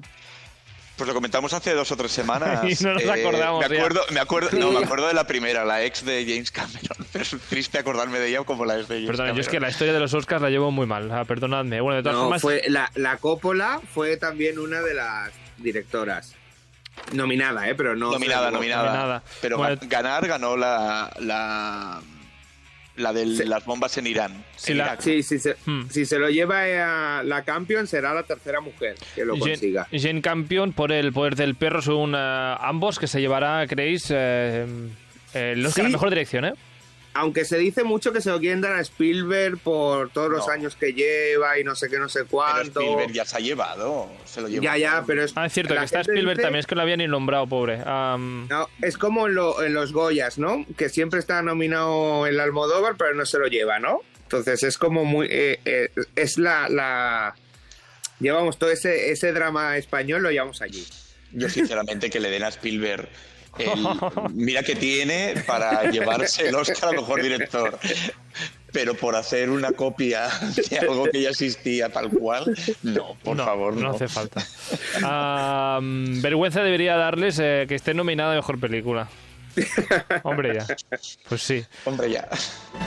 [1.00, 2.60] Pues lo comentamos hace dos o tres semanas.
[2.68, 3.80] Y no nos acordamos Me ya.
[3.80, 7.06] acuerdo, me acuerdo, no, me acuerdo de la primera, la ex de James Cameron.
[7.10, 9.60] Pero es triste acordarme de ella como la ex de James Perdón, yo es que
[9.60, 11.80] la historia de los Oscars la llevo muy mal, ah, perdonadme.
[11.80, 16.34] Bueno, de todas No, formas, fue la, la Coppola fue también una de las directoras.
[17.14, 17.74] Nominada, ¿eh?
[17.74, 18.12] Pero no.
[18.12, 19.22] nominada, nominada, Nominada.
[19.40, 22.02] Pero Bueno, ganar ganó la la,
[23.00, 23.44] la de Sí.
[23.44, 24.44] las bombas en Irán.
[24.56, 25.00] Sí, En la- Irak.
[25.00, 25.88] Sí, se, Hmm.
[25.90, 29.86] si se lo lleva a la Campion, será la tercera mujer que lo consiga.
[29.92, 34.66] Jane Campion por El Poder del Perro, según eh, ambos, que se llevará, creéis, eh,
[35.34, 35.92] eh, el Oscar a Sí.
[35.92, 36.52] Mejor Dirección, ¿eh?
[37.12, 40.76] Aunque se dice mucho que se lo quieren dar a Spielberg por todos los años
[40.76, 42.80] que lleva y no sé qué, no sé Pero cuánto.
[42.80, 44.08] Spielberg ya se ha llevado.
[44.24, 44.62] Se lo llevó.
[44.62, 45.32] Ya, ya, pero es.
[45.34, 47.78] Ah, es cierto, que está Spielberg dice- también, es que lo había ni nombrado, pobre.
[47.78, 50.64] No, es como en, lo- en los Goyas, ¿no?
[50.76, 54.02] Que siempre está nominado el Almodóvar, pero no se lo lleva, ¿no?
[54.22, 55.26] Entonces es como muy.
[55.28, 57.34] eh, eh, es la, la.
[58.20, 60.86] Llevamos todo ese, ese drama español, lo llevamos allí.
[61.32, 63.08] Yo, sinceramente, que le den a Spielberg.
[63.58, 67.78] El- mira que tiene para llevarse el Oscar a mejor director.
[68.72, 70.28] Pero por hacer una copia
[70.70, 73.80] de algo que ya existía tal cual, no, por no, favor, no.
[73.80, 74.46] no hace falta.
[75.02, 79.08] Am, vergüenza debería darles eh, que esté nominada a Mejor Película.
[80.22, 80.66] Hombre, ya.
[81.28, 81.64] Pues sí.
[81.84, 82.28] Hombre, ya.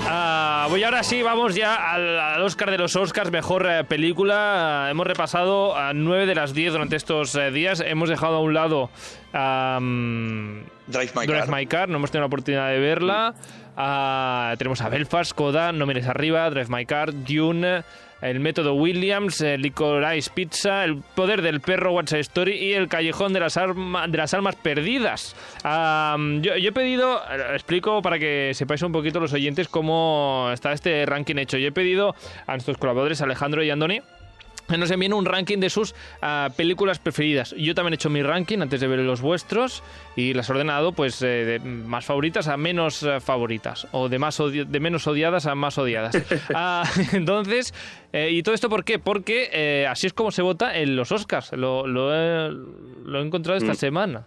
[0.05, 4.86] Ah, voy ahora sí, vamos ya al, al Oscar de los Oscars, mejor eh, película.
[4.86, 7.84] Ah, hemos repasado a nueve de las 10 durante estos eh, días.
[7.86, 8.89] Hemos dejado a un lado
[9.34, 11.49] Drive My Drive Car.
[11.49, 13.36] My Car, no hemos tenido la oportunidad de verla.
[13.76, 17.84] Ah, tenemos a Belfast, Coda, No mires arriba, Drive My Car, Dune,
[18.24, 23.34] El método Williams, eh, Licorice Pizza, El poder del perro, What's Story y El callejón
[23.34, 25.36] de las, arma- de las almas perdidas.
[25.63, 27.21] Ah, yo, yo he pedido,
[27.53, 31.57] explico para que sepáis un poquito los oyentes cómo está este ranking hecho.
[31.57, 32.15] Yo he pedido
[32.47, 34.01] a nuestros colaboradores Alejandro y Andoni
[34.70, 37.53] nos envíen un ranking de sus ah, películas preferidas.
[37.57, 39.84] Yo también he hecho mi ranking antes de ver los vuestros
[40.16, 44.20] y las he ordenado pues eh, de más favoritas a menos eh, favoritas o de
[44.20, 46.16] más odi- de menos odiadas a más odiadas.
[46.55, 46.84] Ah,
[47.14, 47.74] entonces,
[48.14, 48.99] eh, ¿y todo esto por qué?
[48.99, 51.51] Porque eh, así es como se vota en los Oscars.
[51.53, 54.26] Lo, lo he, lo he encontrado esta semana.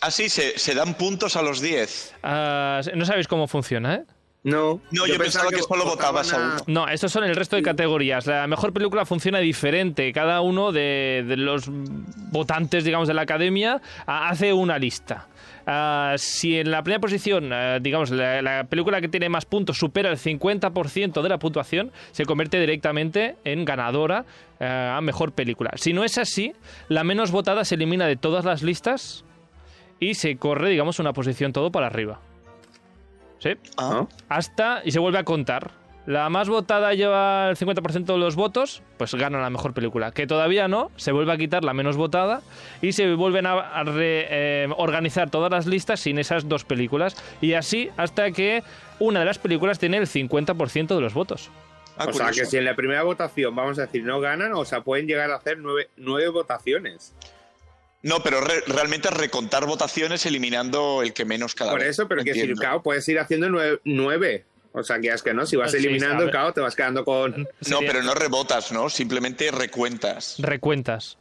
[0.00, 2.14] Ah, sí, se, se dan puntos a los 10.
[2.24, 4.02] Ah, no sabéis cómo funciona, ¿eh?
[4.44, 6.56] No, No, yo pensaba que solo votabas a uno.
[6.66, 8.26] No, estos son el resto de categorías.
[8.26, 10.12] La mejor película funciona diferente.
[10.12, 15.28] Cada uno de, de los votantes, digamos, de la academia hace una lista.
[15.64, 19.78] Ah, si en la primera posición, ah, digamos, la, la película que tiene más puntos
[19.78, 24.24] supera el 50% de la puntuación, se convierte directamente en ganadora
[24.58, 25.70] ah, a mejor película.
[25.76, 26.52] Si no es así,
[26.88, 29.24] la menos votada se elimina de todas las listas
[30.00, 32.20] y se corre, digamos, una posición todo para arriba.
[33.42, 33.50] ¿Sí?
[33.76, 35.72] Ah, hasta y se vuelve a contar.
[36.04, 40.10] La más votada lleva el 50% de los votos, pues gana la mejor película.
[40.10, 42.42] Que todavía no, se vuelve a quitar la menos votada
[42.80, 47.16] y se vuelven a, a re- eh, organizar todas las listas sin esas dos películas.
[47.40, 48.64] Y así hasta que
[48.98, 51.50] una de las películas tiene el 50% de los votos.
[51.96, 52.40] ah, o sea, curioso.
[52.40, 55.30] que si en la primera votación, vamos a decir, no ganan, o sea, pueden llegar
[55.30, 57.14] a hacer nueve, nueve votaciones.
[58.02, 61.90] No, pero re- realmente es recontar votaciones eliminando el que menos cada Por vez.
[61.90, 63.80] eso, pero que si, claro, puedes ir haciendo nueve.
[63.84, 64.44] nueve.
[64.72, 67.46] O sea, que es que no, si vas Sí, eliminando, claro, te vas quedando con...
[67.68, 68.88] No, pero no rebotas, ¿no?
[68.88, 70.36] Simplemente recuentas.
[70.38, 71.18] Recuentas.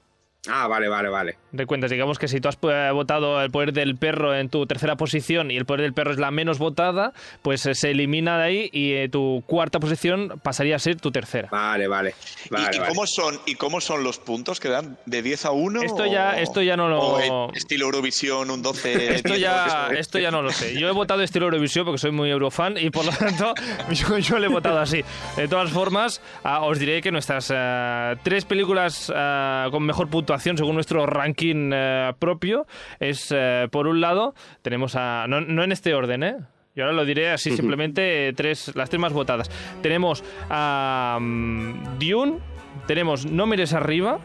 [0.50, 1.38] Ah, vale, vale, vale.
[1.54, 4.96] Recuentas, digamos que si tú has eh, votado el poder del perro en tu tercera
[4.96, 7.14] posición y el poder del perro es la menos votada,
[7.44, 11.12] pues eh, se elimina de ahí y eh, tu cuarta posición pasaría a ser tu
[11.12, 11.50] tercera.
[11.52, 12.16] Vale, vale.
[12.46, 12.89] ¿Y- vale, ¿Y, vale.
[12.89, 14.98] cómo son, ¿Y cómo son los puntos que dan?
[15.06, 15.84] ¿De 10 a 1?
[15.84, 19.14] Esto ya- esto ya no lo- o estilo Eurovisión, un 12.
[19.18, 20.80] Esto 10, ya, o esto ya no lo sé.
[20.80, 23.54] Yo he votado estilo Eurovisión porque soy muy eurofan y por lo tanto
[23.92, 25.04] yo, yo le he votado así.
[25.36, 30.58] De todas formas, ah, os diré que nuestras ah, tres películas ah, con mejor puntuación
[30.58, 32.66] según nuestro ranking ah, propio
[33.02, 35.26] es, eh, por un lado, tenemos a...
[35.28, 36.36] No, no en este orden, ¿eh?
[36.74, 39.52] Yo ahora lo diré así simplemente eh, tres, las tres más votadas.
[39.82, 42.40] Tenemos a mm, Dune,
[42.88, 44.20] tenemos No mires arriba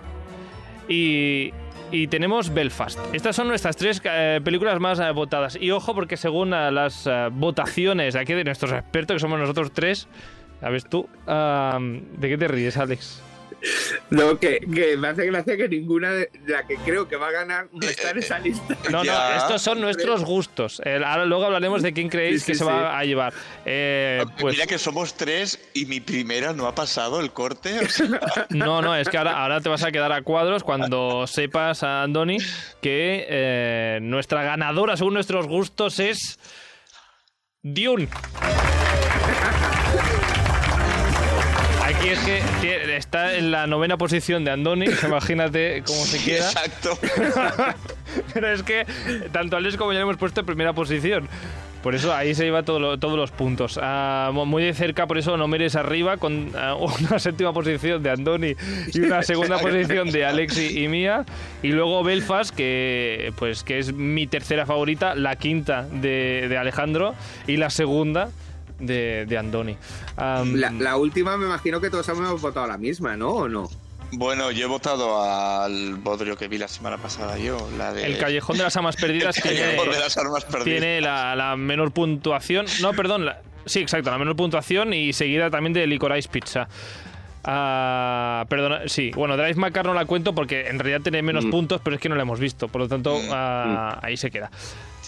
[0.88, 1.50] y,
[1.90, 3.00] y tenemos Belfast.
[3.12, 5.58] Estas son nuestras tres eh, películas más eh, votadas.
[5.60, 9.72] Y ojo, porque según eh, las eh, votaciones aquí de nuestros expertos, que somos nosotros
[9.72, 10.06] tres,
[10.60, 11.08] ¿sabes tú?
[11.26, 13.25] Ah, ¿De qué te ríes, Alex?
[14.10, 17.32] No, que, que me hace gracia que ninguna de la que creo que va a
[17.32, 18.76] ganar no está en esa lista.
[18.90, 19.30] No, Ya.
[19.30, 20.80] no, estos son nuestros gustos.
[20.84, 22.70] Ahora luego hablaremos de quién creéis Sí, sí, que se sí.
[22.70, 23.32] va a llevar.
[23.64, 27.80] Eh, pues Mira que somos tres y mi primera no ha pasado el corte.
[27.80, 31.26] o sea, no, no, es que ahora, ahora te vas a quedar a cuadros cuando
[31.26, 32.38] sepas, Andoni,
[32.82, 36.38] que eh, nuestra ganadora, según nuestros gustos, es
[37.62, 38.08] Dune.
[42.06, 42.18] Aquí es
[42.60, 46.46] que está en la novena posición de Andoni, imagínate cómo se queda.
[46.50, 46.96] Exacto.
[48.34, 48.86] Pero es que
[49.32, 51.28] tanto Alex como yo le hemos puesto en primera posición.
[51.82, 53.78] Por eso ahí se lleva todo lo- todos los puntos.
[53.82, 56.76] Ah, muy de cerca, por eso no mires arriba, con ah,
[57.10, 58.54] una séptima posición de Andoni
[58.94, 61.24] y una segunda posición de Alex y, y mía.
[61.64, 67.16] Y luego Belfast, que, pues, que es mi tercera favorita, la quinta de, de Alejandro
[67.48, 68.30] y la segunda
[68.78, 69.76] de, de Andoni.
[70.16, 73.28] La, la última me imagino que todos hemos votado la misma, ¿no?
[73.30, 73.68] ¿O no?
[74.12, 78.06] Bueno, yo he votado al bodrio que vi la semana pasada yo, la de...
[78.06, 80.64] el Callejón de las Amas Perdidas El tiene, Callejón de las Armas Perdidas.
[80.64, 82.66] tiene la, la menor puntuación.
[82.80, 83.24] No, perdón.
[83.26, 86.68] la- sí, exacto, la menor puntuación y seguida también de Licorice Pizza.
[87.48, 89.12] Ah, perdona, sí.
[89.14, 91.50] Bueno, Drive Macar no la cuento porque en realidad tiene menos Mm.
[91.50, 92.66] puntos, pero es que no la hemos visto.
[92.68, 94.50] Por lo tanto, ah, ahí se queda.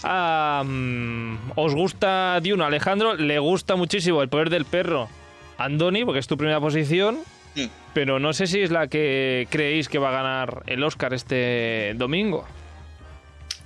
[0.03, 2.63] Ah, mm, ¿Os gusta Dune?
[2.63, 5.09] Alejandro, le gusta muchísimo El Poder del Perro.
[5.57, 7.19] Andoni, porque es tu primera posición.
[7.55, 7.65] Mm.
[7.93, 11.93] Pero no sé si es la que creéis que va a ganar el Oscar este
[11.95, 12.45] domingo.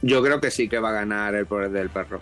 [0.01, 2.19] Yo creo que sí que va a ganar el poder del perro.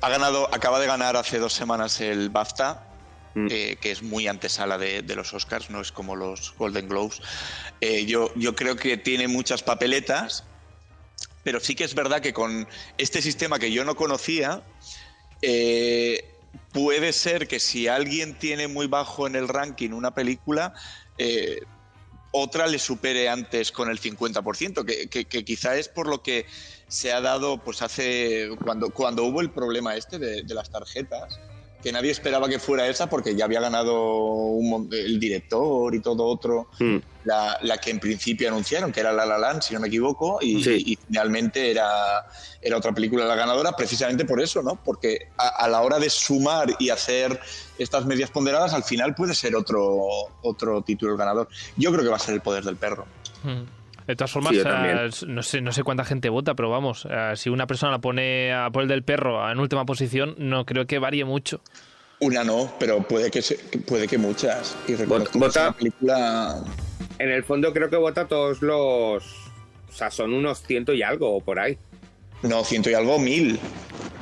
[0.00, 2.86] Ha ganado, acaba de ganar hace dos semanas el BAFTA,
[3.34, 3.46] Mm.
[3.50, 7.20] eh, que es muy antesala de, de los Oscars, no es como los Golden Globes.
[7.80, 10.44] Eh, yo, yo creo que tiene muchas papeletas,
[11.42, 12.68] pero sí que es verdad que con
[12.98, 14.62] este sistema que yo no conocía,
[15.40, 16.24] eh,
[16.72, 20.74] puede ser que si alguien tiene muy bajo en el ranking una película,
[21.18, 21.60] eh,
[22.32, 26.46] otra le supere antes con el 50%, que, que, que quizá es por lo que
[26.88, 31.40] se ha dado pues hace cuando, cuando hubo el problema este de, de las tarjetas,
[31.82, 36.24] que nadie esperaba que fuera esa porque ya había ganado un el director y todo
[36.26, 36.96] otro, Mm.
[37.24, 40.38] la, la que en principio anunciaron, que era La La Land, si no me equivoco,
[40.40, 40.82] y, Sí.
[40.86, 42.24] y finalmente era,
[42.60, 44.76] era otra película la ganadora, precisamente por eso, ¿no?
[44.84, 47.38] Porque a, a la hora de sumar y hacer
[47.78, 49.98] estas medias ponderadas, al final puede ser otro,
[50.42, 51.48] otro título el ganador.
[51.76, 53.06] Yo creo que va a ser El Poder del Perro.
[53.42, 53.81] Mm.
[54.12, 57.32] De todas formas, Sí, eh, no, sé, no sé cuánta gente vota, pero vamos, eh,
[57.36, 60.86] si una persona la pone a por el del perro en última posición, no creo
[60.86, 61.60] que varíe mucho.
[62.20, 63.56] Una no, pero puede que, se-
[63.86, 64.76] puede que muchas.
[64.86, 66.64] Y reconozco que es vota- una película...
[67.18, 69.24] En el fondo creo que vota todos los...
[69.88, 71.78] O sea, son unos ciento y algo o por ahí.
[72.42, 73.58] No, ciento y algo, mil.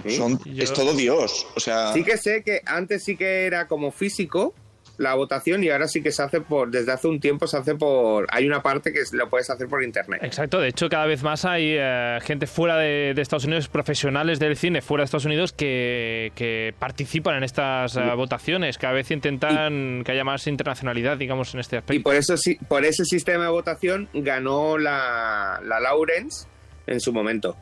[0.05, 0.17] ¿Sí?
[0.17, 1.47] Son, Yo- Es todo Dios.
[1.57, 4.55] O sea, Sí que sé que antes sí que era como físico
[5.01, 6.71] la votación y ahora sí que se hace por...
[6.71, 8.27] Desde hace un tiempo se hace por...
[8.31, 10.21] Hay una parte que lo puedes hacer por internet.
[10.23, 14.39] Exacto, de hecho cada vez más hay eh, gente fuera de, de Estados Unidos, profesionales
[14.39, 19.11] del cine fuera de Estados Unidos que, que participan en estas eh, votaciones, cada vez
[19.11, 22.03] intentan que haya más internacionalidad, digamos, en este Y aspecto.
[22.03, 26.47] por eso sí, por ese sistema de votación ganó la, la Lawrence
[26.87, 27.57] en su momento.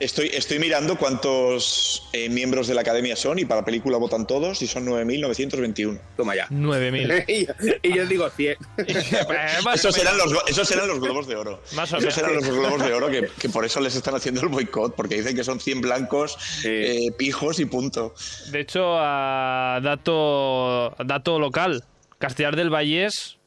[0.00, 4.60] Estoy, estoy mirando cuántos eh, miembros de la academia son y para película votan todos
[4.62, 6.00] y son 9.921.
[6.16, 6.48] Toma ya.
[6.48, 7.24] 9.000.
[7.28, 8.56] y, yo- y yo digo 100.
[8.78, 8.96] Eh,
[9.74, 11.62] Esos eran, los, esos eran los globos de oro.
[11.74, 14.40] Más o esos eran los globos de oro que, que por eso les están haciendo
[14.42, 18.14] el boicot, porque dicen que son 100 blancos, eh, pijos y punto.
[18.50, 21.84] De hecho, a dato, dato local,
[22.18, 23.38] Castellar del Vallés,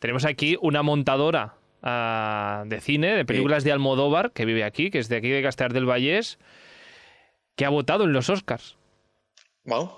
[0.00, 4.98] tenemos aquí una montadora ah, de cine, de películas de Almodóvar, que vive aquí, que
[4.98, 6.38] es de aquí de Castellar del Vallés,
[7.56, 8.76] que ha votado en los Oscars.
[9.64, 9.90] Wow.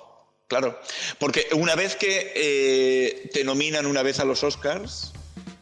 [0.48, 0.80] Claro,
[1.20, 5.12] porque una vez que eh, te nominan una vez a los Oscars,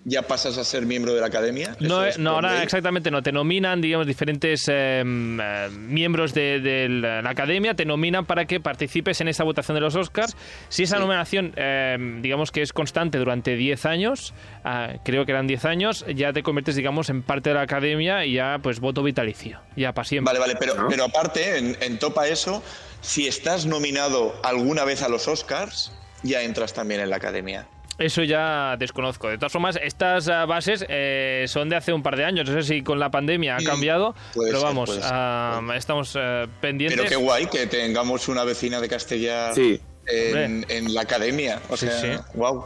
[0.08, 1.76] ya pasas a ser miembro de la academia.
[1.80, 2.62] No, es no ahora ley.
[2.62, 3.22] exactamente no.
[3.22, 8.24] Te nominan, digamos, diferentes eh, mm, eh, miembros de, de la la academia, te nominan
[8.24, 10.36] para que participes en esta votación de los Oscars.
[10.68, 14.34] Si esa nominación, eh, digamos que es constante durante 10 años,
[14.64, 18.24] ah, creo que eran 10 años, ya te conviertes, digamos, en parte de la academia
[18.24, 19.60] y ya, pues, voto vitalicio.
[19.76, 20.32] Ya para siempre.
[20.32, 22.62] Vale, vale, pero, pero aparte, en, en topa eso,
[23.02, 25.92] si estás nominado alguna vez a los Oscars,
[26.22, 27.68] ya entras también en la academia.
[27.98, 29.28] Eso ya desconozco.
[29.28, 32.48] De todas formas, estas ah, bases eh, son de hace un par de años.
[32.48, 36.46] No sé si con la pandemia ha Mm, cambiado, pero ser, vamos, ah, estamos eh,
[36.60, 36.96] pendientes.
[36.98, 39.80] Pero qué guay que tengamos una vecina de Castellar Sí.
[40.06, 41.60] en, en la academia.
[41.70, 42.22] O Sí, sea, sí.
[42.34, 42.64] wow.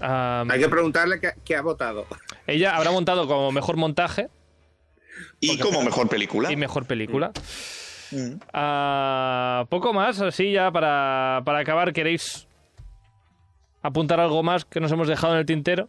[0.00, 2.06] Ah, Hay que preguntarle qué, qué ha votado.
[2.46, 4.28] ella habrá montado como mejor montaje
[5.38, 6.50] Y como mejor película.
[6.50, 7.30] y mejor película.
[8.10, 8.36] Mm.
[8.54, 12.48] Ah, poco más, así ya para, para acabar, ¿queréis
[13.82, 15.88] apuntar algo más que nos hemos dejado en el tintero.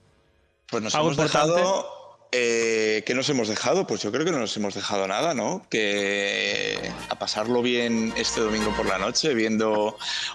[0.69, 1.55] Pues nos ¿Algo hemos importante?
[1.59, 2.03] dejado.
[2.35, 3.85] Eh, ¿Qué nos hemos dejado?
[3.85, 5.67] Pues yo creo que no nos hemos dejado nada, ¿no?
[5.69, 6.79] Que
[7.09, 9.71] a pasarlo bien este domingo por la noche, viendo.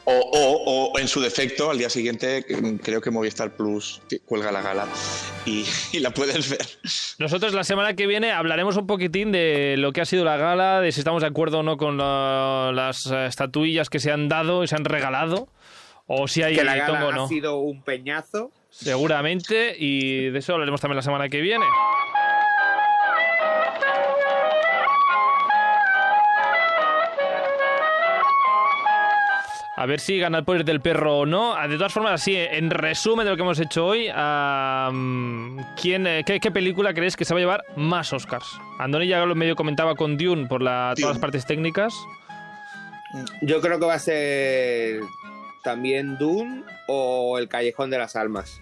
[0.05, 4.53] O, o- o en su defecto, al día siguiente, mm, creo que Movistar Plus cuelga
[4.53, 4.87] la gala
[5.45, 6.65] y, y la puedes ver.
[7.19, 10.81] Nosotros la semana que viene hablaremos un poquitín de lo que ha sido la gala,
[10.81, 14.29] de si estamos de acuerdo o no con la- las eh, estatuillas que se han
[14.29, 15.49] dado y se han regalado,
[16.09, 17.25] o si hay que la gala tongo o no.
[17.25, 18.51] ha sido un peñazo.
[18.71, 21.65] Seguramente, y de eso hablaremos también la semana que viene.
[29.77, 31.55] A ver si gana el poder del perro o no.
[31.55, 34.07] Ah, De todas formas, así, en resumen de lo que hemos hecho hoy,
[35.81, 38.59] ¿quién, eh, qué, qué película crees que se va a llevar más Oscars?
[38.81, 41.95] Andoni ya lo medio comentaba con Dune por la, todas las partes técnicas.
[43.43, 45.01] Yo creo que va a ser
[45.63, 48.61] también Dune o El Callejón de las Almas.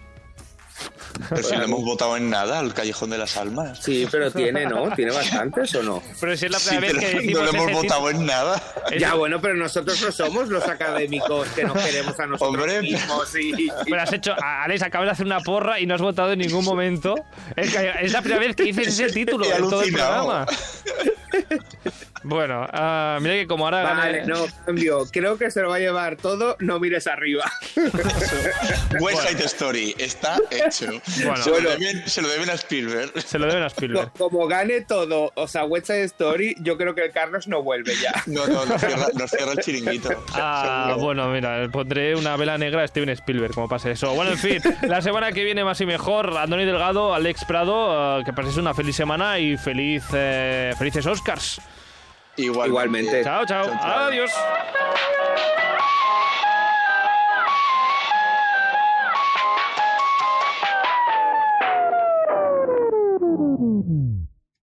[1.29, 3.79] Pero si no hemos votado en nada, el Callejón de las Almas.
[3.81, 4.91] Sí, pero tiene, ¿no?
[4.93, 6.03] ¿Tiene bastantes o no?
[6.21, 8.25] Pero si es la Sí, primera vez pero que no lo hemos ese votado en
[8.27, 8.61] nada.
[8.99, 13.35] Ya, bueno, pero nosotros no somos los académicos que nos queremos a nosotros Hombre, mismos.
[13.35, 16.39] y- Pero has hecho, Alex, acabas de hacer una porra y no has votado en
[16.39, 17.15] ningún momento.
[17.55, 20.45] Es, la primera vez que dices ese título en todo el programa.
[22.23, 25.05] Bueno, ah, mira que como ahora gane- Vale, no, cambio.
[25.11, 27.45] Creo que se lo va a llevar todo, no mires arriba.
[28.99, 30.87] West Side Story está hecho.
[31.23, 31.37] Bueno.
[31.43, 33.21] se, lo deben, se lo deben a Spielberg.
[33.21, 34.11] se lo deben a Spielberg.
[34.17, 37.93] Como gane todo, o sea, West Side Story, yo creo que el Carlos no vuelve
[38.01, 38.13] ya.
[38.27, 40.09] No, no, nos cierra, nos cierra el chiringuito.
[40.33, 44.13] Ah, bueno, mira, pondré una vela negra a Steven Spielberg, como pase eso.
[44.13, 48.21] Bueno, en fin, la semana que viene más y mejor, Andoni Delgado, Alex Prado, ah,
[48.25, 51.05] que paséis una feliz semana y feliz, eh, felices
[52.37, 53.23] Igualmente.
[53.23, 53.65] Chao, chao.
[53.81, 54.31] Adiós.